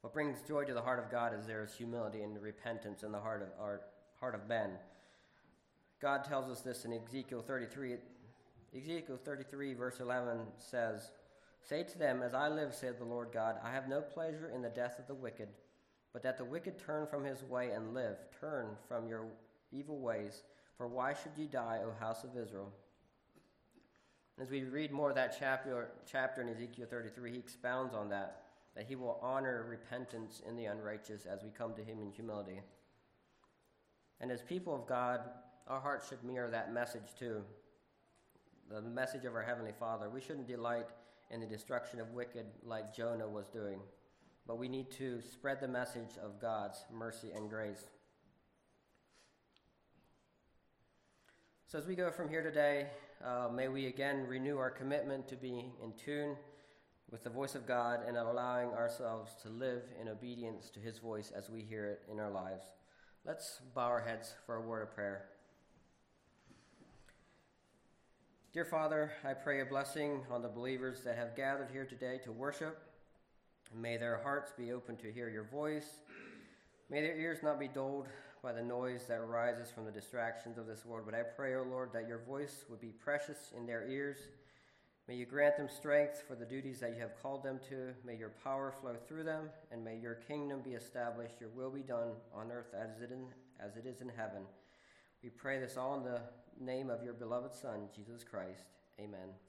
What 0.00 0.12
brings 0.12 0.40
joy 0.42 0.64
to 0.64 0.74
the 0.74 0.80
heart 0.80 0.98
of 0.98 1.10
God 1.10 1.34
is 1.38 1.46
there 1.46 1.64
is 1.64 1.74
humility 1.74 2.22
and 2.22 2.40
repentance 2.40 3.02
in 3.02 3.12
the 3.12 3.18
heart 3.18 3.42
of 3.42 3.48
our 3.60 3.80
heart 4.20 4.34
of 4.34 4.48
men. 4.48 4.70
God 6.00 6.24
tells 6.24 6.48
us 6.48 6.60
this 6.60 6.84
in 6.84 6.92
Ezekiel 6.92 7.42
33. 7.42 7.96
Ezekiel 8.76 9.18
33, 9.24 9.74
verse 9.74 10.00
11 10.00 10.38
says, 10.58 11.10
Say 11.68 11.82
to 11.82 11.98
them, 11.98 12.22
As 12.22 12.34
I 12.34 12.48
live, 12.48 12.74
saith 12.74 12.98
the 12.98 13.04
Lord 13.04 13.28
God, 13.32 13.56
I 13.64 13.72
have 13.72 13.88
no 13.88 14.00
pleasure 14.00 14.52
in 14.54 14.62
the 14.62 14.68
death 14.68 14.98
of 14.98 15.06
the 15.06 15.14
wicked, 15.14 15.48
but 16.18 16.24
that 16.24 16.36
the 16.36 16.44
wicked 16.44 16.76
turn 16.84 17.06
from 17.06 17.22
his 17.22 17.44
way 17.44 17.70
and 17.70 17.94
live. 17.94 18.16
Turn 18.40 18.70
from 18.88 19.06
your 19.06 19.26
evil 19.70 20.00
ways, 20.00 20.42
for 20.76 20.88
why 20.88 21.14
should 21.14 21.30
ye 21.36 21.46
die, 21.46 21.78
O 21.84 21.92
house 22.00 22.24
of 22.24 22.30
Israel? 22.36 22.72
As 24.36 24.50
we 24.50 24.64
read 24.64 24.90
more 24.90 25.10
of 25.10 25.14
that 25.14 25.36
chapter, 25.38 25.92
chapter 26.10 26.42
in 26.42 26.48
Ezekiel 26.48 26.88
33, 26.90 27.30
he 27.30 27.38
expounds 27.38 27.94
on 27.94 28.08
that, 28.08 28.42
that 28.74 28.84
he 28.84 28.96
will 28.96 29.20
honor 29.22 29.64
repentance 29.68 30.42
in 30.44 30.56
the 30.56 30.64
unrighteous 30.64 31.24
as 31.24 31.44
we 31.44 31.50
come 31.50 31.72
to 31.74 31.84
him 31.84 32.00
in 32.02 32.10
humility. 32.10 32.62
And 34.20 34.32
as 34.32 34.42
people 34.42 34.74
of 34.74 34.88
God, 34.88 35.20
our 35.68 35.78
hearts 35.78 36.08
should 36.08 36.24
mirror 36.24 36.50
that 36.50 36.74
message 36.74 37.14
too 37.16 37.44
the 38.68 38.82
message 38.82 39.24
of 39.24 39.36
our 39.36 39.42
Heavenly 39.42 39.72
Father. 39.78 40.10
We 40.10 40.20
shouldn't 40.20 40.48
delight 40.48 40.88
in 41.30 41.38
the 41.38 41.46
destruction 41.46 42.00
of 42.00 42.10
wicked 42.10 42.46
like 42.64 42.92
Jonah 42.92 43.28
was 43.28 43.46
doing, 43.48 43.78
but 44.48 44.58
we 44.58 44.66
need 44.66 44.90
to 44.90 45.20
spread 45.20 45.60
the 45.60 45.68
message 45.68 46.16
of 46.24 46.40
God's 46.40 46.82
mercy 46.90 47.28
and 47.36 47.50
grace. 47.50 47.84
So, 51.66 51.78
as 51.78 51.86
we 51.86 51.94
go 51.94 52.10
from 52.10 52.30
here 52.30 52.42
today, 52.42 52.86
uh, 53.22 53.50
may 53.54 53.68
we 53.68 53.86
again 53.86 54.26
renew 54.26 54.56
our 54.56 54.70
commitment 54.70 55.28
to 55.28 55.36
be 55.36 55.66
in 55.84 55.92
tune 56.02 56.34
with 57.10 57.22
the 57.24 57.30
voice 57.30 57.54
of 57.54 57.66
God 57.66 58.00
and 58.08 58.16
allowing 58.16 58.70
ourselves 58.70 59.32
to 59.42 59.50
live 59.50 59.82
in 60.00 60.08
obedience 60.08 60.70
to 60.70 60.80
His 60.80 60.98
voice 60.98 61.30
as 61.36 61.50
we 61.50 61.60
hear 61.60 61.84
it 61.84 62.00
in 62.10 62.18
our 62.18 62.30
lives. 62.30 62.64
Let's 63.26 63.60
bow 63.74 63.82
our 63.82 64.00
heads 64.00 64.34
for 64.46 64.54
a 64.54 64.62
word 64.62 64.82
of 64.82 64.94
prayer. 64.94 65.26
Dear 68.54 68.64
Father, 68.64 69.12
I 69.24 69.34
pray 69.34 69.60
a 69.60 69.66
blessing 69.66 70.22
on 70.30 70.40
the 70.40 70.48
believers 70.48 71.02
that 71.04 71.18
have 71.18 71.36
gathered 71.36 71.68
here 71.70 71.84
today 71.84 72.18
to 72.24 72.32
worship. 72.32 72.87
May 73.74 73.96
their 73.96 74.20
hearts 74.22 74.52
be 74.56 74.72
open 74.72 74.96
to 74.98 75.12
hear 75.12 75.28
your 75.28 75.44
voice. 75.44 76.00
May 76.90 77.02
their 77.02 77.16
ears 77.16 77.38
not 77.42 77.60
be 77.60 77.68
dulled 77.68 78.08
by 78.42 78.52
the 78.52 78.62
noise 78.62 79.06
that 79.08 79.18
arises 79.18 79.70
from 79.70 79.84
the 79.84 79.90
distractions 79.90 80.58
of 80.58 80.66
this 80.66 80.84
world. 80.84 81.06
But 81.06 81.14
I 81.14 81.22
pray, 81.22 81.54
O 81.54 81.60
oh 81.60 81.70
Lord, 81.70 81.90
that 81.92 82.08
your 82.08 82.18
voice 82.18 82.64
would 82.70 82.80
be 82.80 82.92
precious 82.92 83.52
in 83.56 83.66
their 83.66 83.86
ears. 83.88 84.18
May 85.08 85.14
you 85.14 85.26
grant 85.26 85.56
them 85.56 85.68
strength 85.68 86.22
for 86.28 86.34
the 86.34 86.44
duties 86.44 86.80
that 86.80 86.90
you 86.94 87.00
have 87.00 87.20
called 87.22 87.42
them 87.42 87.58
to. 87.70 87.94
May 88.04 88.16
your 88.16 88.32
power 88.44 88.74
flow 88.80 88.94
through 89.06 89.24
them, 89.24 89.48
and 89.72 89.82
may 89.82 89.96
your 89.96 90.14
kingdom 90.14 90.60
be 90.62 90.72
established. 90.72 91.40
Your 91.40 91.48
will 91.50 91.70
be 91.70 91.80
done 91.80 92.10
on 92.34 92.52
earth 92.52 92.74
as 92.74 93.00
it, 93.00 93.10
in, 93.10 93.26
as 93.58 93.76
it 93.76 93.86
is 93.86 94.02
in 94.02 94.10
heaven. 94.10 94.42
We 95.22 95.30
pray 95.30 95.58
this 95.58 95.76
all 95.76 95.96
in 95.96 96.04
the 96.04 96.20
name 96.60 96.90
of 96.90 97.02
your 97.02 97.14
beloved 97.14 97.54
Son, 97.54 97.88
Jesus 97.94 98.22
Christ. 98.22 98.64
Amen. 99.00 99.47